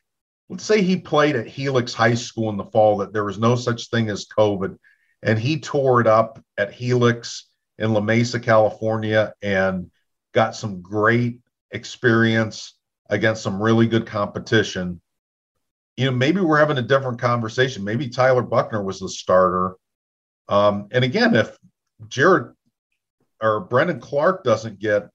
[0.49, 3.55] let's say he played at Helix High School in the fall, that there was no
[3.55, 4.77] such thing as COVID,
[5.23, 9.89] and he tore it up at Helix in La Mesa, California, and
[10.33, 11.39] got some great
[11.71, 12.75] experience
[13.09, 15.01] against some really good competition.
[15.97, 17.83] You know, maybe we're having a different conversation.
[17.83, 19.75] Maybe Tyler Buchner was the starter.
[20.47, 21.57] Um, and again, if
[22.07, 22.53] Jared
[23.41, 25.09] or Brendon Clark doesn't get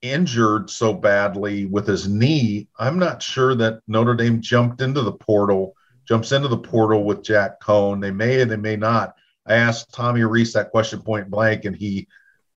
[0.00, 5.12] injured so badly with his knee, I'm not sure that Notre Dame jumped into the
[5.12, 5.74] portal
[6.06, 8.00] jumps into the portal with Jack Coan.
[8.00, 9.14] They may and they may not.
[9.46, 12.08] I asked Tommy Rees that question point blank, and he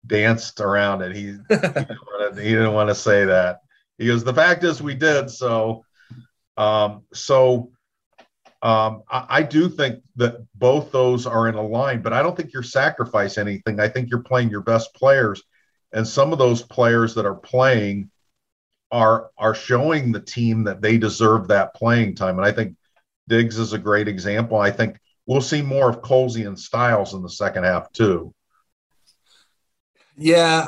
[0.06, 1.16] danced around it.
[1.16, 3.62] He, he, didn't, want to, he didn't want to say that.
[3.98, 5.30] He goes, the fact is we did.
[5.30, 5.84] So,
[6.58, 7.72] um, so
[8.62, 12.36] um, I, I, do think that both those are in a line, but I don't
[12.36, 13.80] think you're sacrificing anything.
[13.80, 15.44] I think you're playing your best players,
[15.92, 18.10] and some of those players that are playing
[18.92, 22.38] are are showing the team that they deserve that playing time.
[22.38, 22.76] And I think
[23.28, 24.58] Diggs is a great example.
[24.58, 28.34] I think we'll see more of Colzie and Styles in the second half too.
[30.18, 30.68] Yeah,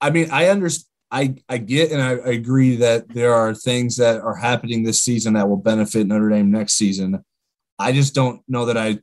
[0.00, 0.88] I mean, I understand.
[1.14, 5.02] I, I get and I, I agree that there are things that are happening this
[5.02, 7.22] season that will benefit Notre Dame next season.
[7.78, 9.00] I just don't know that I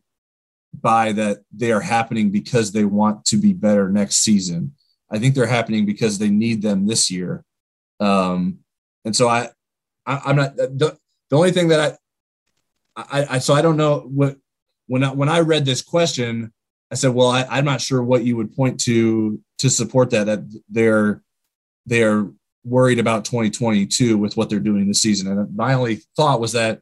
[0.73, 4.73] buy that they are happening because they want to be better next season.
[5.11, 7.43] I think they're happening because they need them this year.
[7.99, 8.59] Um,
[9.05, 9.49] and so I,
[10.05, 10.97] I am not the,
[11.29, 11.97] the only thing that I
[13.11, 14.37] I, I so I don't know what
[14.87, 16.51] when I, when I read this question,
[16.91, 20.25] I said, well, I, I'm not sure what you would point to to support that
[20.25, 21.21] that they're
[21.85, 22.29] they're
[22.63, 25.31] worried about 2022 with what they're doing this season.
[25.31, 26.81] And my only thought was that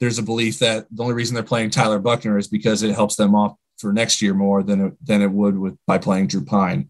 [0.00, 3.16] there's a belief that the only reason they're playing Tyler Buchner is because it helps
[3.16, 6.44] them off for next year more than it, than it would with by playing Drew
[6.44, 6.88] Pyne.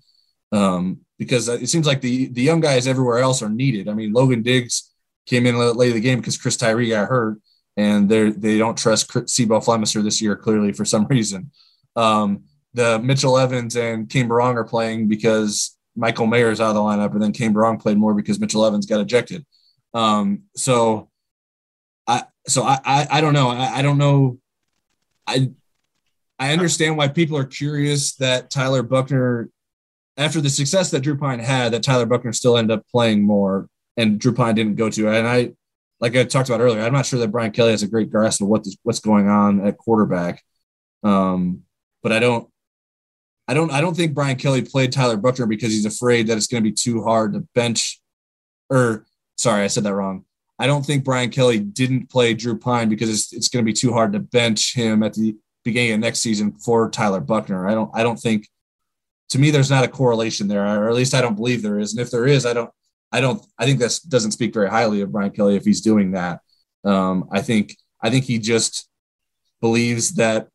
[0.52, 3.88] Um, because it seems like the the young guys everywhere else are needed.
[3.88, 4.90] I mean, Logan Diggs
[5.26, 7.38] came in late in the game because Chris Tyree got hurt
[7.76, 11.50] and they they don't trust C'Bo Flemister this year clearly for some reason.
[11.94, 16.74] Um, the Mitchell Evans and Cane Berrong are playing because Michael Mayer is out of
[16.74, 19.46] the lineup, and then Cane Berrong played more because Mitchell Evans got ejected.
[19.94, 21.08] Um, so
[22.06, 24.38] I so I, I, I don't know I, I don't know
[25.26, 25.50] I
[26.38, 29.48] I understand why people are curious that Tyler Buchner
[30.16, 33.68] after the success that Drew Pyne had that Tyler Buchner still ended up playing more
[33.96, 35.52] and Drew Pyne didn't go to and I
[36.00, 38.42] like I talked about earlier, I'm not sure that Brian Kelly has a great grasp
[38.42, 40.42] of what this, what's going on at quarterback.
[41.02, 41.62] Um,
[42.02, 42.48] but I don't,
[43.48, 46.48] I don't, I don't think Brian Kelly played Tyler Buchner because he's afraid that it's
[46.48, 48.00] going to be too hard to bench.
[48.68, 50.24] Or sorry, I said that wrong.
[50.58, 53.76] I don't think Brian Kelly didn't play Drew Pyne because it's, it's going to be
[53.76, 57.68] too hard to bench him at the beginning of next season for Tyler Buchner.
[57.68, 58.48] I don't, I don't think.
[59.30, 61.92] To me, there's not a correlation there, or at least I don't believe there is.
[61.92, 62.70] And if there is, I don't,
[63.16, 63.44] I don't.
[63.58, 66.40] I think this doesn't speak very highly of Brian Kelly if he's doing that.
[66.84, 67.74] Um, I think.
[68.02, 68.90] I think he just
[69.62, 70.48] believes that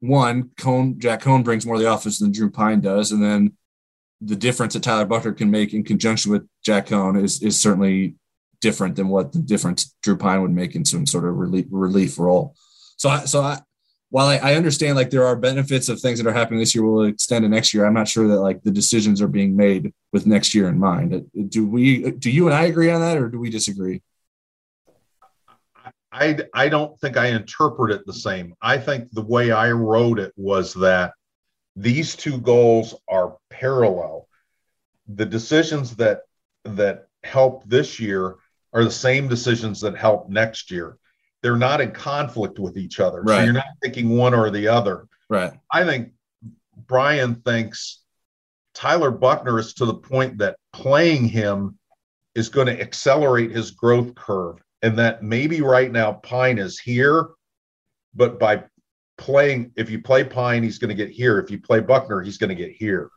[0.00, 3.52] one, Coan, Jack Coan brings more to the offense than Drew Pyne does, and then
[4.20, 8.16] the difference that Tyler Buchner can make in conjunction with Jack Coan is is certainly
[8.60, 12.18] different than what the difference Drew Pyne would make in some sort of relief relief
[12.18, 12.56] role.
[12.96, 13.60] So I so I
[14.14, 16.84] while I, I, understand like there are benefits of things that are happening this year
[16.84, 19.92] will extend to next year, I'm not sure that like the decisions are being made
[20.12, 21.12] with next year in mind.
[21.12, 22.12] Uh, do we?
[22.12, 24.02] Do you and I agree on that, or do we disagree?
[26.12, 28.54] I I don't think I interpret it the same.
[28.62, 31.14] I think the way I wrote it was that
[31.74, 34.28] these two goals are parallel.
[35.08, 36.20] The decisions that
[36.62, 38.36] that help this year
[38.72, 40.98] are the same decisions that help next year
[41.44, 43.20] they're not in conflict with each other.
[43.20, 43.40] Right.
[43.40, 45.06] So you're not picking one or the other.
[45.28, 45.52] Right.
[45.70, 46.12] I think
[46.86, 48.00] Brian thinks
[48.72, 51.78] Tyler Buchner is to the point that playing him
[52.34, 54.56] is going to accelerate his growth curve.
[54.80, 57.28] And that maybe right now Pyne is here,
[58.14, 58.64] but by
[59.18, 61.38] playing, if you play Pyne, he's going to get here.
[61.38, 63.10] If you play Buchner, he's going to get here.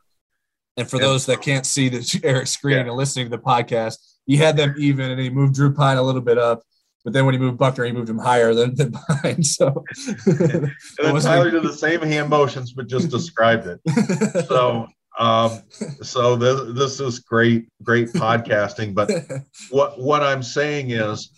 [0.76, 2.82] And for and, those that can't see the Eric screen yeah.
[2.82, 6.02] and listening to the podcast, he had them even and he moved Drew Pyne a
[6.02, 6.62] little bit up
[7.08, 9.46] but then when he moved Buchner, he moved him higher than, than behind.
[9.46, 9.82] So
[10.26, 13.80] and then Tyler did the same hand motions, but just described it.
[14.46, 14.86] So
[15.18, 15.62] um,
[16.02, 18.94] so this, this is great, great podcasting.
[18.94, 19.10] But
[19.70, 21.30] what what I'm saying is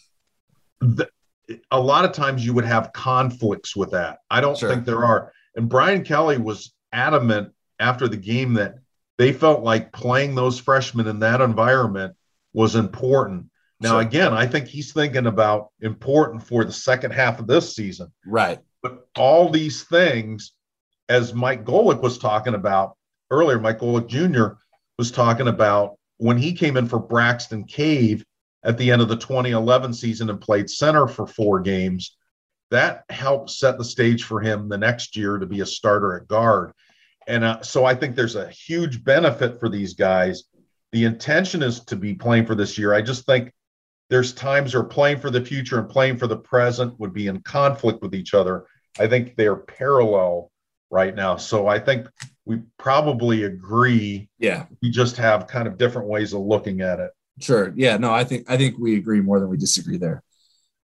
[1.71, 4.19] a lot of times you would have conflicts with that.
[4.29, 4.71] I don't sure.
[4.71, 5.33] think there are.
[5.55, 8.75] And Brian Kelly was adamant after the game that
[9.19, 12.17] they felt like playing those freshmen in that environment
[12.55, 13.47] was important
[13.81, 14.01] now, sure.
[14.01, 18.13] again, I think he's thinking about important for the second half of this season.
[18.27, 18.59] Right.
[18.83, 20.53] But all these things,
[21.09, 22.97] as Mike Golic was talking about
[23.31, 24.59] earlier, Mike Golic Jr.
[24.99, 28.25] was talking about when he came in for Braxton Cave
[28.63, 32.17] at the end of the 2011 season and played center for four games.
[32.71, 36.29] That helped set the stage for him the next year to be a starter at
[36.29, 36.73] guard.
[37.27, 40.45] And uh, so I think there's a huge benefit for these guys.
[40.93, 42.93] The intention is to be playing for this year.
[42.93, 43.53] I just think
[44.11, 47.41] there's times where playing for the future and playing for the present would be in
[47.43, 48.67] conflict with each other.
[48.99, 50.51] I think they're parallel
[50.91, 51.37] right now.
[51.37, 52.09] So I think
[52.45, 54.29] we probably agree.
[54.39, 54.67] Yeah.
[54.83, 57.13] We just have kind of different ways of looking at it.
[57.41, 57.73] Sure.
[57.77, 57.97] Yeah.
[57.97, 60.23] No, I think I think we agree more than we disagree there.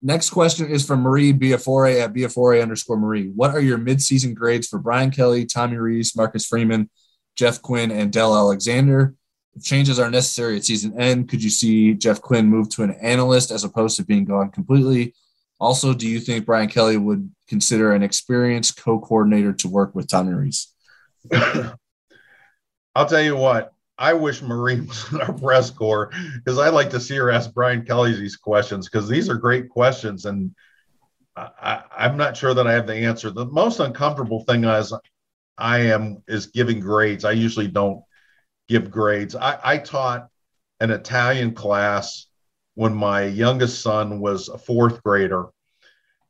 [0.02, 3.32] Next question is from Marie Biafore at Biafore underscore Marie.
[3.34, 6.90] What are your midseason grades for Brian Kelly, Tommy Rees, Marcus Freeman,
[7.36, 9.14] Jeff Quinn, and Del Alexander?
[9.56, 12.92] If changes are necessary at season end, could you see Jeff Quinn move to an
[13.02, 15.14] analyst as opposed to being gone completely?
[15.60, 20.34] Also, do you think Brian Kelly would consider an experienced co-coordinator to work with Tommy
[20.34, 20.72] Rees?
[21.32, 26.90] I'll tell you what, I wish Marie was in our press corps because I'd like
[26.90, 30.54] to see her ask Brian Kelly these questions because these are great questions and
[31.36, 33.30] I, am not sure that I have the answer.
[33.30, 34.92] The most uncomfortable thing is
[35.58, 37.24] I am is giving grades.
[37.24, 38.02] I usually don't
[38.68, 39.34] give grades.
[39.34, 40.28] I, I taught
[40.80, 42.26] an Italian class
[42.74, 45.46] when my youngest son was a fourth grader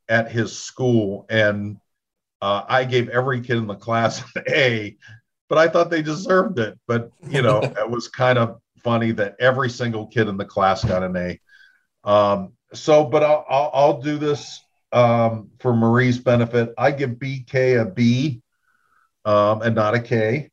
[0.09, 1.79] at his school, and
[2.43, 4.97] uh, I gave every kid in the class an A,
[5.49, 6.79] but I thought they deserved it.
[6.87, 10.85] But you know, it was kind of funny that every single kid in the class
[10.85, 11.41] got an A.
[12.05, 14.61] Um, so, but I'll, I'll, I'll do this
[14.93, 16.75] um, for Marie's benefit.
[16.77, 18.43] I give BK a B
[19.25, 20.51] um, and not a K.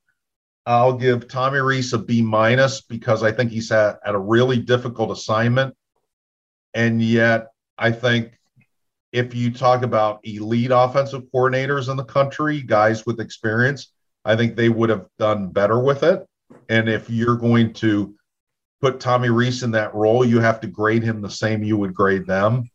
[0.66, 4.60] I'll give Tommy Rees a B minus because I think he's had, at a really
[4.60, 5.76] difficult assignment.
[6.74, 7.48] And yet,
[7.78, 8.38] I think
[9.12, 13.92] if you talk about elite offensive coordinators in the country, guys with experience,
[14.24, 16.26] I think they would have done better with it.
[16.70, 18.16] And if you're going to
[18.82, 21.94] put Tommy Rees in that role, you have to grade him the same you would
[21.94, 22.70] grade them.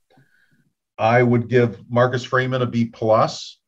[0.99, 3.59] I would give Marcus Freeman a B plus.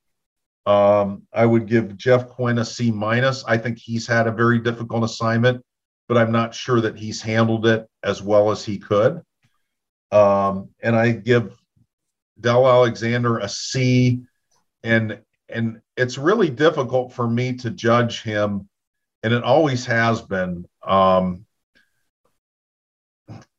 [0.68, 3.42] Um, I would give Jeff Quinn a C minus.
[3.44, 5.64] I think he's had a very difficult assignment,
[6.08, 9.22] but I'm not sure that he's handled it as well as he could.
[10.12, 11.56] Um, and I give
[12.38, 14.20] Del Alexander a C,
[14.82, 18.68] and and it's really difficult for me to judge him,
[19.22, 20.66] and it always has been.
[20.86, 21.46] Um,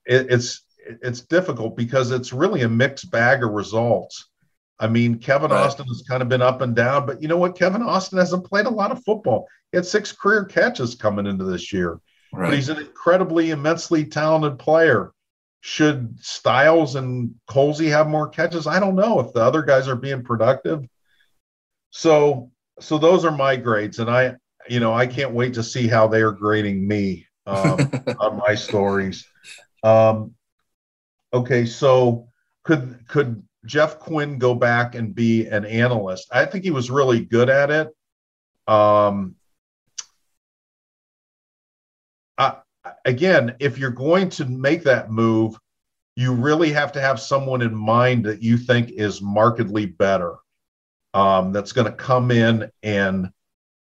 [0.06, 0.62] it, it's
[1.02, 4.29] it's difficult because it's really a mixed bag of results.
[4.80, 5.66] I mean, Kevin right.
[5.66, 7.58] Austin has kind of been up and down, but you know what?
[7.58, 9.48] Kevin Austin hasn't played a lot of football.
[9.72, 12.00] He had six career catches coming into this year.
[12.32, 12.50] Right.
[12.50, 15.12] But he's an incredibly, immensely talented player.
[15.62, 18.68] Should Styles and Colzie have more catches?
[18.68, 20.86] I don't know if the other guys are being productive.
[21.90, 24.36] So, so those are my grades, and I,
[24.70, 28.56] you know, I can't wait to see how they are grading me um, on my
[28.56, 29.28] stories.
[29.84, 30.36] Um,
[31.34, 32.30] okay, so
[32.64, 36.27] could could Jeff Quinn go back and be an analyst.
[36.31, 37.90] I think he was really good at it.
[38.68, 39.36] Um,
[42.38, 42.57] I,
[43.06, 45.57] again, if you're going to make that move,
[46.15, 50.38] you really have to have someone in mind that you think is markedly better.
[51.14, 53.30] um, that's going to come in and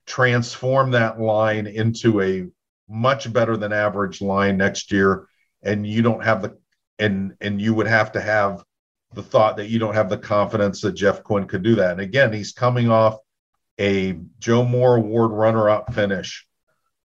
[0.06, 2.46] transform that line into a
[2.88, 5.28] much better than average line next year
[5.62, 6.56] and you don't have the
[6.98, 8.64] and and you would have to have
[9.14, 11.92] the thought that you don't have the confidence that Jeff Quinn could do that.
[11.92, 13.18] And again, he's coming off
[13.80, 16.46] a Joe Moore Award runner-up finish.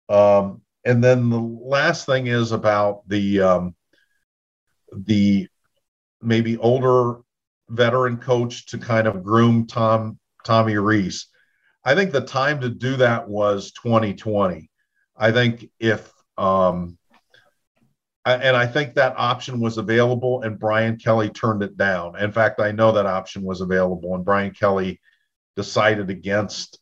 [0.09, 3.75] Um, and then the last thing is about the um,
[4.93, 5.49] the
[6.23, 7.21] maybe older
[7.69, 11.27] veteran coach to kind of groom Tom Tommy Rees.
[11.85, 14.71] I think the time to do that was 2020.
[15.17, 16.99] I think if um,
[18.27, 22.19] and I think that option was available, and Brian Kelly turned it down.
[22.19, 25.01] In fact, I know that option was available, and Brian Kelly
[25.57, 26.79] decided against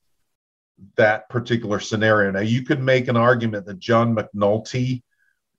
[0.97, 2.31] that particular scenario.
[2.31, 5.03] Now, you could make an argument that John McNulty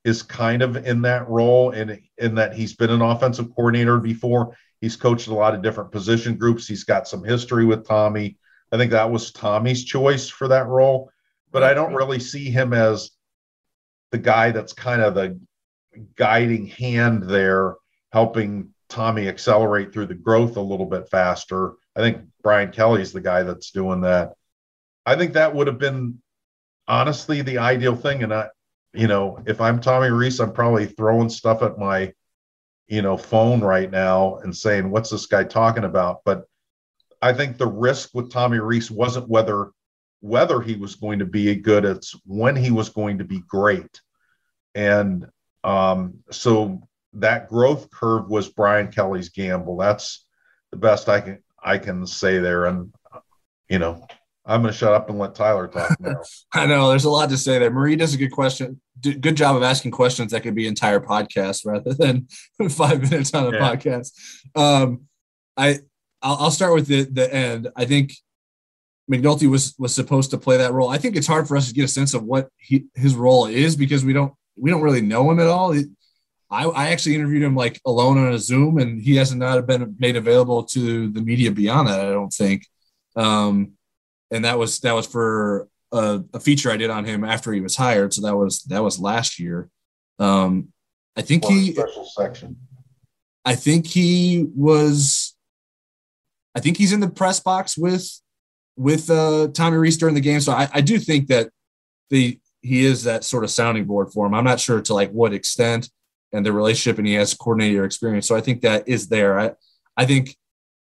[0.04, 4.56] is kind of in that role, in in that he's been an offensive coordinator before.
[4.82, 6.68] He's coached a lot of different position groups.
[6.68, 8.38] He's got some history with Tommy.
[8.72, 11.12] I think that was Tommy's choice for that role,
[11.52, 13.12] but I don't really see him as
[14.12, 15.40] the guy that's kind of the
[16.16, 17.76] guiding hand there,
[18.12, 21.74] helping Tommy accelerate through the growth a little bit faster.
[21.96, 24.34] I think Brian Kelly's the guy that's doing that.
[25.06, 26.22] I think that would have been
[26.88, 28.24] honestly the ideal thing.
[28.24, 28.50] And I,
[28.94, 32.14] you know, if I'm Tommy Rees, I'm probably throwing stuff at my,
[32.88, 36.22] you know, phone right now and saying, what's this guy talking about?
[36.26, 36.46] But
[37.22, 39.72] I think the risk with Tommy Rees wasn't whether
[40.22, 44.02] whether he was going to be good, it's when he was going to be great.
[44.76, 45.26] And
[45.64, 46.82] um, so
[47.14, 49.78] that growth curve was Brian Kelly's gamble.
[49.78, 50.26] That's
[50.72, 52.66] the best I can I can say there.
[52.66, 52.94] And
[53.68, 54.06] you know,
[54.46, 56.22] I'm going to shut up and let Tyler talk now.
[56.54, 57.72] I know there's a lot to say there.
[57.72, 61.66] Marie does a good question, good job of asking questions that could be entire podcasts
[61.66, 62.28] rather than
[62.70, 63.76] five minutes on a yeah.
[63.76, 64.12] podcast.
[64.56, 65.02] Um,
[65.58, 65.80] I
[66.22, 67.70] I'll, I'll start with the the end.
[67.76, 68.14] I think
[69.12, 70.90] McNulty was was supposed to play that role.
[70.90, 73.48] I think it's hard for us to get a sense of what he, his role
[73.48, 75.76] is because we don't we don't really know him at all.
[76.52, 79.96] I, I actually interviewed him like alone on a Zoom, and he hasn't not been
[80.00, 82.00] made available to the media beyond that.
[82.00, 82.66] I don't think,
[83.16, 83.74] um,
[84.32, 87.62] and that was that was for a, a, feature I did on him after he
[87.62, 88.14] was hired.
[88.14, 89.70] So that was that was last year.
[90.18, 90.70] Um,
[91.16, 92.58] I think he special section.
[93.46, 95.36] I think he was.
[96.56, 98.10] I think he's in the press box with
[98.76, 100.40] with uh, Tommy Rees during the game.
[100.40, 101.50] So I, I do think that
[102.10, 104.34] the he is that sort of sounding board for him.
[104.34, 105.90] I'm not sure to like what extent
[106.32, 108.28] and the relationship, and he has coordinator experience.
[108.28, 109.40] So I think that is there.
[109.40, 109.52] I,
[109.98, 110.36] I think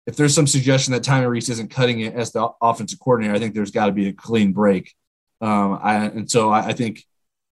[0.06, 3.40] if there's some suggestion that Tommy Rees isn't cutting it as the offensive coordinator, I
[3.40, 4.94] think there's got to be a clean break.
[5.42, 7.04] Um, I, and so I, I think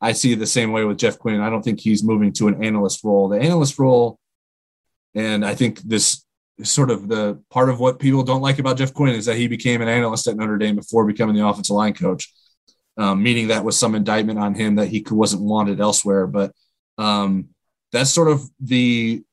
[0.02, 1.42] I see the same way with Jeff Quinn.
[1.42, 3.30] I don't think he's moving to an analyst role.
[3.30, 4.20] The analyst role,
[5.16, 6.24] and I think this
[6.64, 9.48] sort of the part of what people don't like about Jeff Quinn is that he
[9.48, 12.32] became an analyst at Notre Dame before becoming the offensive line coach
[13.00, 16.28] um, meaning that was some indictment on him that he wasn't wanted elsewhere.
[16.28, 16.52] But
[16.98, 17.50] um,
[17.94, 19.24] that's sort of the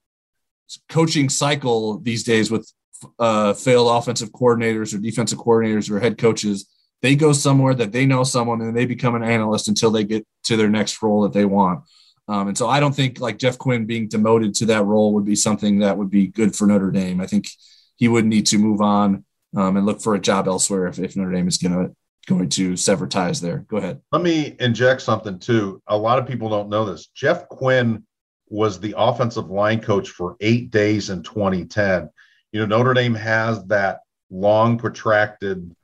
[0.88, 2.72] coaching cycle these days with
[3.18, 6.68] uh, failed offensive coordinators or defensive coordinators or head coaches.
[7.02, 10.24] They go somewhere that they know someone and they become an analyst until they get
[10.44, 11.84] to their next role that they want.
[12.28, 15.24] Um, and so I don't think like Jeff Quinn being demoted to that role would
[15.24, 17.20] be something that would be good for Notre Dame.
[17.20, 17.48] I think
[17.96, 19.24] he would need to move on
[19.56, 21.94] um, and look for a job elsewhere if, if Notre Dame is going to
[22.26, 23.64] going to sever ties there.
[23.68, 24.00] Go ahead.
[24.12, 25.80] Let me inject something too.
[25.86, 27.06] A lot of people don't know this.
[27.14, 28.04] Jeff Quinn
[28.48, 32.10] was the offensive line coach for eight days in 2010.
[32.52, 34.00] You know, Notre Dame has that
[34.30, 35.74] long protracted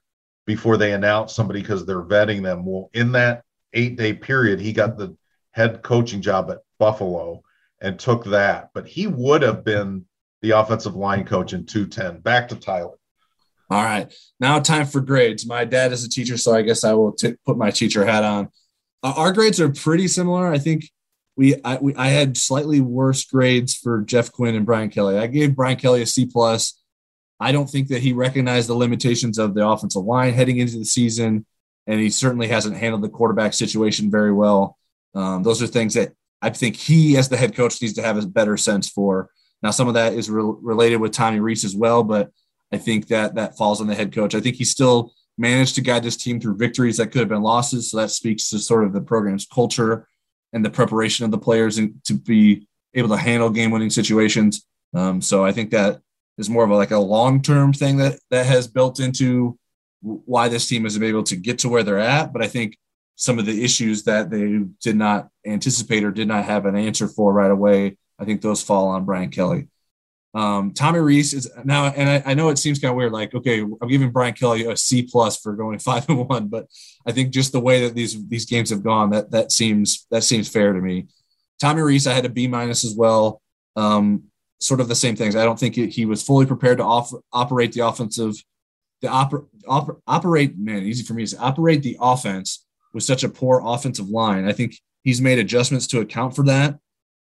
[0.46, 2.64] before they announce somebody because they're vetting them.
[2.64, 5.16] Well, in that eight day period, he got the
[5.52, 7.42] head coaching job at Buffalo
[7.80, 8.70] and took that.
[8.74, 10.06] But he would have been
[10.40, 12.20] the offensive line coach in 210.
[12.20, 12.96] Back to Tyler.
[13.72, 15.46] All right, now time for grades.
[15.46, 18.22] My dad is a teacher, so I guess I will t- put my teacher hat
[18.22, 18.50] on.
[19.02, 20.46] Uh, our grades are pretty similar.
[20.52, 20.90] I think
[21.38, 25.16] we I, we I had slightly worse grades for Jeff Quinn and Brian Kelly.
[25.16, 26.82] I gave Brian Kelly a C plus.
[27.40, 30.84] I don't think that he recognized the limitations of the offensive line heading into the
[30.84, 31.46] season,
[31.86, 34.76] and he certainly hasn't handled the quarterback situation very well.
[35.14, 36.12] Um, those are things that
[36.42, 39.30] I think he, as the head coach, needs to have a better sense for.
[39.62, 42.30] Now, some of that is re- related with Tommy Rees as well, but
[42.72, 44.34] I think that that falls on the head coach.
[44.34, 47.42] I think he still managed to guide this team through victories that could have been
[47.42, 47.90] losses.
[47.90, 50.08] So that speaks to sort of the program's culture
[50.52, 54.66] and the preparation of the players and to be able to handle game winning situations.
[54.94, 56.00] Um, so I think that
[56.38, 59.58] is more of a, like a long term thing that that has built into
[60.00, 62.32] why this team has been able to get to where they're at.
[62.32, 62.76] But I think
[63.16, 67.06] some of the issues that they did not anticipate or did not have an answer
[67.06, 69.68] for right away, I think those fall on Brian Kelly.
[70.34, 73.12] Um, Tommy Rees is now, and I, I know it seems kind of weird.
[73.12, 76.66] Like, okay, I'm giving Brian Kelly a C plus for going five and one, but
[77.06, 80.24] I think just the way that these these games have gone, that that seems that
[80.24, 81.08] seems fair to me.
[81.60, 83.40] Tommy Rees, I had a B minus as well.
[83.76, 84.24] Um,
[84.60, 85.36] sort of the same things.
[85.36, 88.34] I don't think he was fully prepared to off, operate the offensive,
[89.00, 89.46] the oper,
[90.06, 90.58] operate.
[90.58, 92.64] Man, easy for me to operate the offense
[92.94, 94.46] with such a poor offensive line.
[94.46, 96.78] I think he's made adjustments to account for that.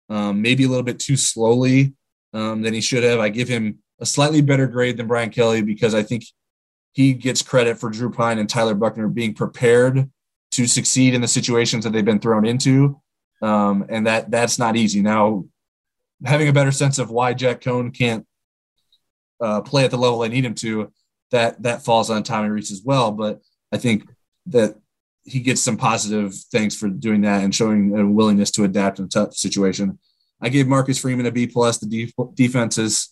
[0.08, 1.94] Um, maybe a little bit too slowly
[2.32, 3.20] um, than he should have.
[3.20, 6.24] I give him a slightly better grade than Brian Kelly because I think
[6.92, 10.10] he gets credit for Drew Pyne and Tyler Buchner being prepared
[10.52, 13.00] to succeed in the situations that they've been thrown into.
[13.42, 15.00] Um, and that that's not easy.
[15.00, 15.44] Now,
[16.24, 18.26] having a better sense of why Jack Coan can't
[19.40, 20.92] uh, play at the level they need him to,
[21.30, 23.12] that that falls on Tommy Rees as well.
[23.12, 23.40] But
[23.72, 24.04] I think
[24.46, 24.74] that
[25.24, 29.04] he gets some positive things for doing that and showing a willingness to adapt in
[29.06, 29.98] a tough situation.
[30.40, 31.78] I gave Marcus Freeman a B plus.
[31.78, 33.08] The def- defense has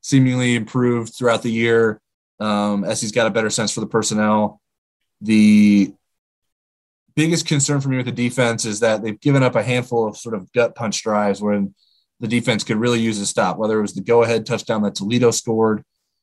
[0.00, 2.00] seemingly improved throughout the year
[2.38, 4.60] um, as he's got a better sense for the personnel.
[5.20, 5.92] The
[7.14, 10.16] biggest concern for me with the defense is that they've given up a handful of
[10.16, 11.74] sort of gut punch drives when
[12.20, 14.94] the defense could really use a stop, whether it was the go ahead touchdown that
[14.94, 15.82] Toledo scored,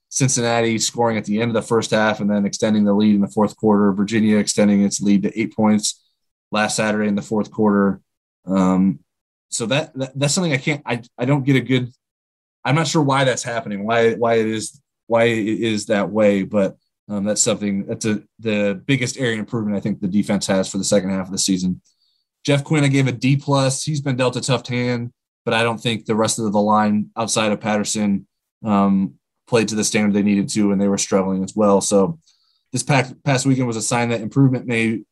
[0.10, 3.22] Cincinnati scoring at the end of the first half and then extending the lead in
[3.22, 6.04] the fourth quarter, Virginia extending its lead to eight points
[6.52, 8.02] last Saturday in the fourth quarter.
[8.46, 9.00] Um,
[9.50, 11.92] so that, that, that's something I can't I, I don't get a good
[12.64, 16.44] I'm not sure why that's happening why why it is why it is that way
[16.44, 16.78] but
[17.10, 20.78] um, that's something that's a, the biggest area improvement I think the defense has for
[20.78, 21.82] the second half of the season.
[22.46, 23.84] Jeff Quinn I gave a D plus.
[23.84, 25.12] He's been dealt a tough hand
[25.48, 28.28] but I don't think the rest of the line outside of Patterson
[28.66, 29.14] um,
[29.48, 31.80] played to the standard they needed to and they were struggling as well.
[31.80, 32.20] So
[32.74, 35.04] this past, past weekend was a sign that improvement may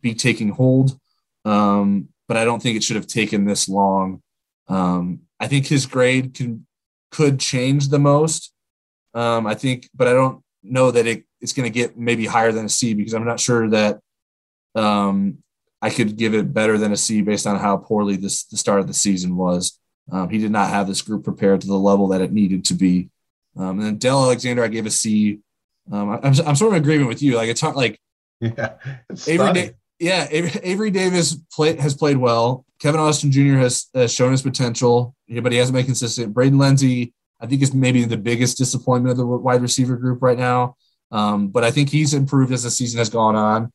[0.00, 0.98] be taking hold.
[1.44, 4.22] Um, but I don't think it should have taken this long.
[4.68, 6.66] Um, I think his grade can
[7.10, 8.52] could change the most.
[9.14, 12.50] Um, I think, but I don't know that it, it's going to get maybe higher
[12.50, 14.00] than a C because I'm not sure that
[14.74, 15.38] um,
[15.80, 18.80] I could give it better than a C based on how poorly this the start
[18.80, 19.78] of the season was.
[20.10, 22.74] Um, he did not have this group prepared to the level that it needed to
[22.74, 23.10] be.
[23.56, 25.38] Um, and then Del Alexander, I gave a C.
[25.92, 27.36] am um, I'm, I'm sort of in agreement with you.
[27.36, 28.00] Like it's hard, like
[28.40, 28.74] yeah,
[29.08, 29.70] it's Avery, da-
[30.04, 32.66] yeah, Avery Davis play, has played well.
[32.78, 33.56] Kevin Austin Jr.
[33.56, 36.34] has, has shown his potential, but he hasn't been consistent.
[36.34, 40.36] Braden Lenzy, I think, is maybe the biggest disappointment of the wide receiver group right
[40.36, 40.76] now.
[41.10, 43.72] Um, but I think he's improved as the season has gone on.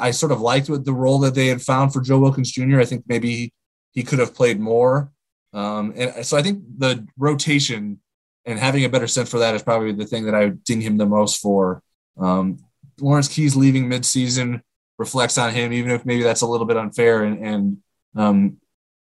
[0.00, 2.80] I sort of liked what the role that they had found for Joe Wilkins Jr.
[2.80, 3.52] I think maybe
[3.90, 5.12] he could have played more.
[5.52, 8.00] Um, and so I think the rotation
[8.46, 10.96] and having a better sense for that is probably the thing that I ding him
[10.96, 11.82] the most for.
[12.18, 12.64] Um,
[12.98, 14.62] Lawrence Keys leaving midseason
[14.98, 17.76] reflects on him, even if maybe that's a little bit unfair and, and
[18.14, 18.56] um,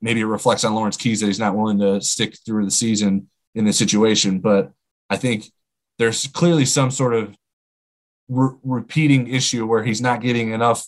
[0.02, 3.30] maybe it reflects on Lawrence Keys that he's not willing to stick through the season
[3.56, 4.40] in this situation.
[4.40, 4.72] But
[5.10, 5.52] I think
[5.98, 7.36] there's clearly some sort of
[8.30, 10.86] re- repeating issue where he's not getting enough.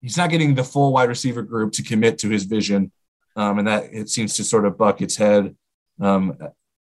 [0.00, 2.92] He's not getting the full wide receiver group to commit to his vision,
[3.34, 5.56] um, and that it seems to sort of buck its head
[6.00, 6.36] um,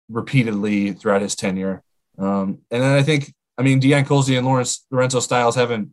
[0.09, 1.83] repeatedly throughout his tenure.
[2.19, 5.91] Um, and then I think, I mean, Deion Colzie and Lawrence Lorenzo Styles haven't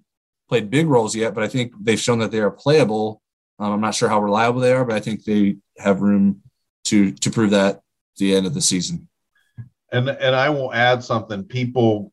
[0.49, 3.21] played big roles yet, but I think they've shown that they are playable.
[3.59, 6.41] Um, I'm not sure how reliable they are, but I think they have room
[6.85, 7.81] to to prove that at
[8.17, 9.07] the end of the season.
[9.91, 11.43] And and I will add something.
[11.43, 12.11] People,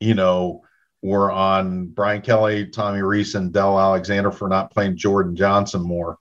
[0.00, 0.62] you know,
[1.02, 6.18] were on Brian Kelly, Tommy Rees, and Del Alexander for not playing Jordan Johnson more.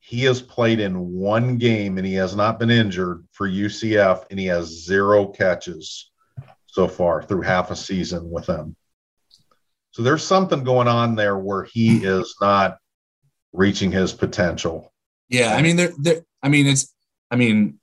[0.00, 4.38] He has played in one game and he has not been injured for UCF, and
[4.38, 6.10] he has zero catches
[6.66, 8.74] so far through half a season with them.
[9.92, 12.78] So there's something going on there where he is not
[13.52, 14.92] reaching his potential.
[15.28, 16.22] Yeah, I mean, there, there.
[16.42, 16.92] I mean, it's.
[17.30, 17.78] I mean,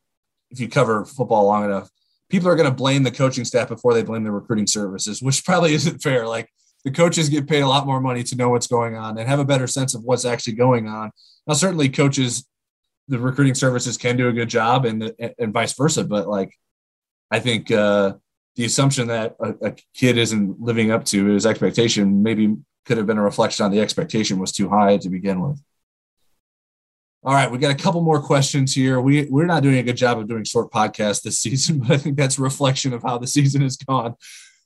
[0.51, 1.89] if you cover football long enough,
[2.29, 5.45] people are going to blame the coaching staff before they blame the recruiting services, which
[5.45, 6.27] probably isn't fair.
[6.27, 6.49] Like
[6.83, 9.39] the coaches get paid a lot more money to know what's going on and have
[9.39, 11.11] a better sense of what's actually going on.
[11.47, 12.47] Now, certainly, coaches,
[13.07, 16.03] the recruiting services can do a good job, and and vice versa.
[16.03, 16.55] But like,
[17.29, 18.13] I think uh,
[18.59, 23.07] the assumption that a, a, kid isn't living up to his expectation maybe could have
[23.07, 25.63] been a reflection on the expectation was too high to begin with.
[27.23, 28.99] All right, we got a couple more questions here.
[28.99, 31.97] We we're not doing a good job of doing short podcasts this season, but I
[31.97, 34.15] think that's a reflection of how the season has gone.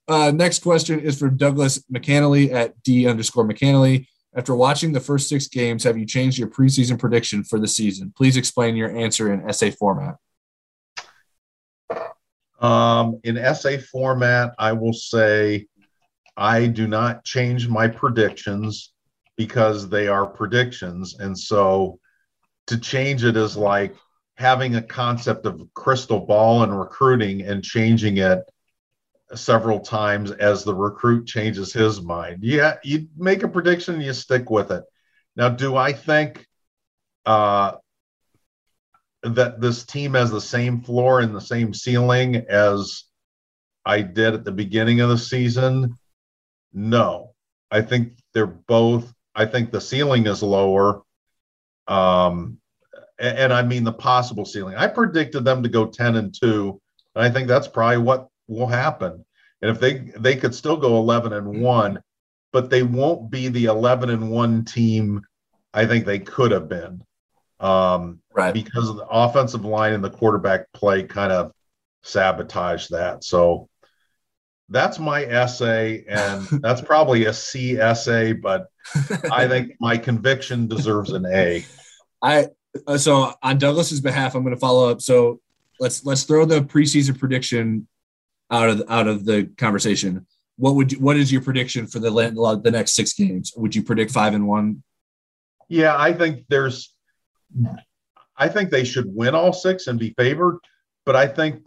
[0.08, 4.08] Uh, next question is from Douglas McCannley at D underscore McCannley.
[4.36, 8.12] After watching the first six games, have you changed your preseason prediction for the season?
[8.18, 10.16] Please explain your answer in essay format.
[12.64, 15.68] Um, in essay format, I will say
[16.38, 18.94] I do not change my predictions
[19.36, 21.20] because they are predictions.
[21.20, 22.00] And so
[22.68, 23.96] to change it is like
[24.38, 28.40] having a concept of crystal ball and recruiting and changing it
[29.36, 32.40] several times as the recruit changes his mind.
[32.44, 34.84] Yeah, you make a prediction, you stick with it.
[35.36, 36.46] Now, do I think
[37.26, 37.74] uh,
[39.24, 43.06] that this team has the same floor and the same ceiling as
[43.86, 45.98] I did at the beginning of the season?
[46.74, 47.34] No.
[47.72, 51.02] I think they're both, I think the ceiling is lower.
[51.88, 52.60] Um,
[53.20, 54.76] and, and I mean the possible ceiling.
[54.76, 56.80] I predicted them to go 10 and 2.
[57.16, 59.26] And I think that's probably what will happen.
[59.62, 62.00] And if they they could still go 11 and 1,
[62.52, 65.22] but they won't be the 11 and 1 team
[65.74, 67.04] I think they could have been.
[67.64, 68.54] Um, right.
[68.54, 71.52] Because of the offensive line and the quarterback play kind of
[72.04, 73.24] sabotage that.
[73.24, 73.70] So
[74.70, 78.68] that's my essay, and that's probably a C essay, but
[79.32, 81.66] I think my conviction deserves an A.
[82.22, 82.48] I
[82.88, 85.02] uh, so on Douglas's behalf, I'm going to follow up.
[85.02, 85.40] So
[85.80, 87.88] let's let's throw the preseason prediction
[88.52, 90.26] out of out of the conversation.
[90.58, 92.12] What would you, what is your prediction for the
[92.64, 93.54] the next six games?
[93.56, 94.84] Would you predict five and one?
[95.68, 96.93] Yeah, I think there's.
[98.38, 100.60] I think they should win all six and be favored,
[101.06, 101.62] but I think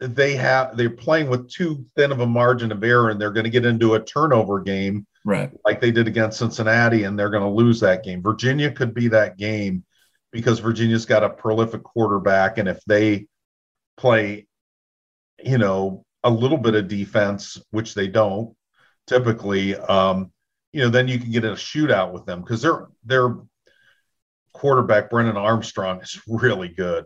[0.00, 3.44] they have they're playing with too thin of a margin of error, and they're going
[3.44, 5.50] to get into a turnover game, right?
[5.64, 8.22] Like they did against Cincinnati, and they're going to lose that game.
[8.22, 9.84] Virginia could be that game
[10.30, 13.26] because Virginia's got a prolific quarterback, and if they
[13.96, 14.46] play,
[15.42, 18.54] you know, a little bit of defense, which they don't
[19.06, 20.30] typically, um,
[20.72, 23.36] you know, then you can get in a shootout with them because their their
[24.58, 27.04] quarterback Brennan Armstrong is really good.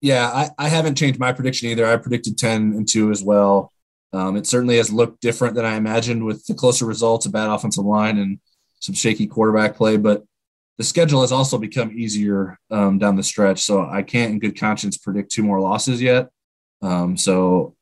[0.00, 1.86] Yeah, I, I haven't changed my prediction either.
[1.86, 3.72] I predicted 10 and 2 as well.
[4.12, 7.50] Um, it certainly has looked different than I imagined with the closer results, a bad
[7.50, 8.38] offensive line, and
[8.80, 9.96] some shaky quarterback play.
[9.96, 10.24] But
[10.78, 13.60] the schedule has also become easier um, down the stretch.
[13.60, 16.28] So I can't, in good conscience, predict two more losses yet.
[16.80, 17.74] Um, so,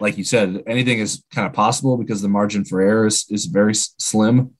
[0.00, 3.46] like you said, anything is kind of possible because the margin for error is, is
[3.46, 4.54] very slim.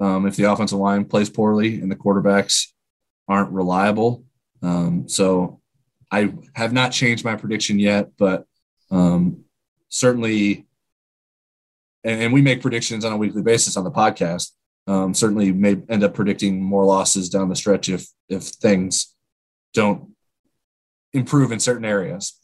[0.00, 2.68] Um, if the offensive line plays poorly and the quarterbacks
[3.28, 4.24] aren't reliable.
[4.62, 5.60] Um, so
[6.10, 8.44] I have not changed my prediction yet, but
[8.90, 9.44] um,
[9.88, 10.66] certainly,
[12.02, 14.50] and, and we make predictions on a weekly basis on the podcast
[14.86, 19.14] um, certainly may end up predicting more losses down the stretch if if things
[19.72, 20.10] don't
[21.12, 22.38] improve in certain areas.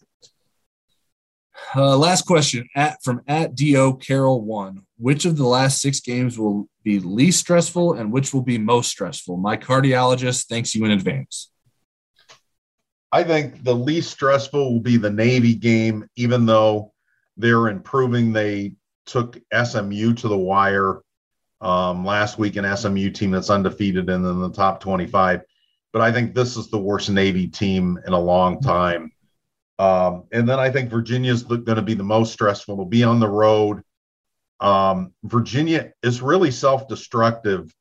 [1.74, 4.82] Uh, last question at from at Do Carol one.
[4.98, 8.90] Which of the last six games will be least stressful and which will be most
[8.90, 9.36] stressful?
[9.36, 11.50] My cardiologist thanks you in advance.
[13.12, 16.92] I think the least stressful will be the Navy game, even though
[17.36, 18.32] they're improving.
[18.32, 18.74] They
[19.06, 21.00] took SMU to the wire
[21.60, 25.42] um, last week, an SMU team that's undefeated and in the top 25.
[25.92, 29.12] But I think this is the worst Navy team in a long time.
[29.80, 32.76] Um, and then I think Virginia is going to be the most stressful.
[32.76, 33.82] will be on the road.
[34.60, 37.74] Um, Virginia is really self destructive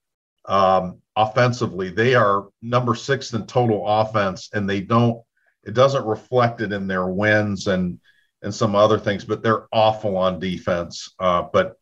[0.46, 1.90] um, offensively.
[1.90, 5.22] They are number six in total offense, and they don't,
[5.66, 8.00] it doesn't reflect it in their wins and,
[8.44, 11.14] and some other things, but they're awful on defense.
[11.20, 11.76] Uh, but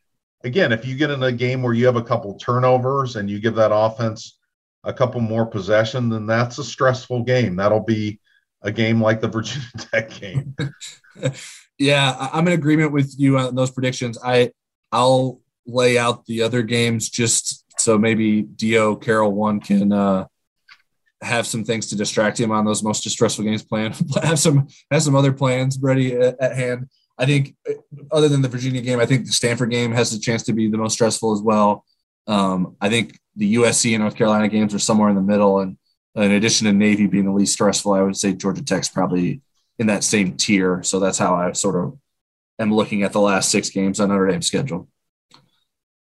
[0.44, 3.40] again, if you get in a game where you have a couple turnovers and you
[3.40, 4.40] give that offense
[4.84, 7.56] a couple more possession, then that's a stressful game.
[7.56, 8.20] That'll be
[8.62, 10.56] a game like the Virginia Tech game.
[11.78, 14.18] yeah, I'm in agreement with you on those predictions.
[14.24, 14.52] I
[14.92, 20.26] I'll lay out the other games just so maybe Dio Carroll one can uh,
[21.22, 23.96] have some things to distract him on those most distressful games planned.
[24.24, 26.90] have some have some other plans ready at, at hand.
[27.20, 27.74] I think, uh,
[28.12, 30.70] other than the Virginia game, I think the Stanford game has a chance to be
[30.70, 31.84] the most stressful as well.
[32.28, 35.78] Um, I think the USC and North Carolina games are somewhere in the middle, and
[36.24, 39.42] in addition to Navy being the least stressful, I would say Georgia Tech's probably
[39.80, 40.82] in that same tier.
[40.84, 41.98] So that's how I sort of
[42.60, 44.88] am looking at the last six games on Notre Dame's schedule.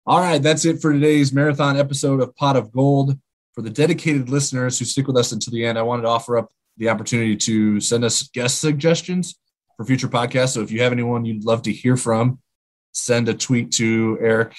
[0.06, 3.18] All right, that's it for today's marathon episode of Pod of Gold.
[3.53, 6.38] For the dedicated listeners who stick with us until the end, I wanted to offer
[6.38, 9.39] up the opportunity to send us guest suggestions
[9.76, 10.53] for future podcasts.
[10.53, 12.39] So if you have anyone you'd love to hear from,
[12.94, 14.56] send a tweet to Eric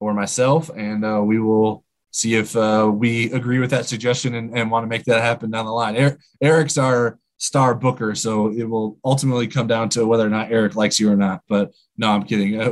[0.00, 4.56] or myself, and uh, we will see if uh, we agree with that suggestion and,
[4.56, 5.96] and, want to make that happen down the line.
[5.96, 10.50] Eric, Eric's our star booker, so it will ultimately come down to whether or not
[10.50, 11.42] Eric likes you or not.
[11.48, 12.60] But no, I'm kidding.
[12.60, 12.70] Uh,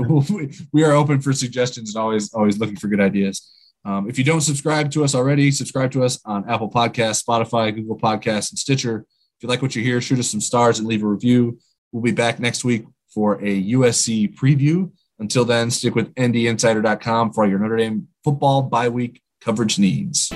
[0.73, 3.53] we are open for suggestions and always always looking for good ideas.
[3.85, 7.73] Um, if you don't subscribe to us already, subscribe to us on Apple Podcasts, Spotify,
[7.75, 9.07] Google Podcasts, and Stitcher.
[9.37, 11.59] If you like what you hear, shoot us some stars and leave a review.
[11.93, 12.85] We'll be back next week
[13.15, 14.91] for a USC preview.
[15.19, 20.33] Until then, stick with ndinsider.com for all your Notre Dame football bye week coverage needs.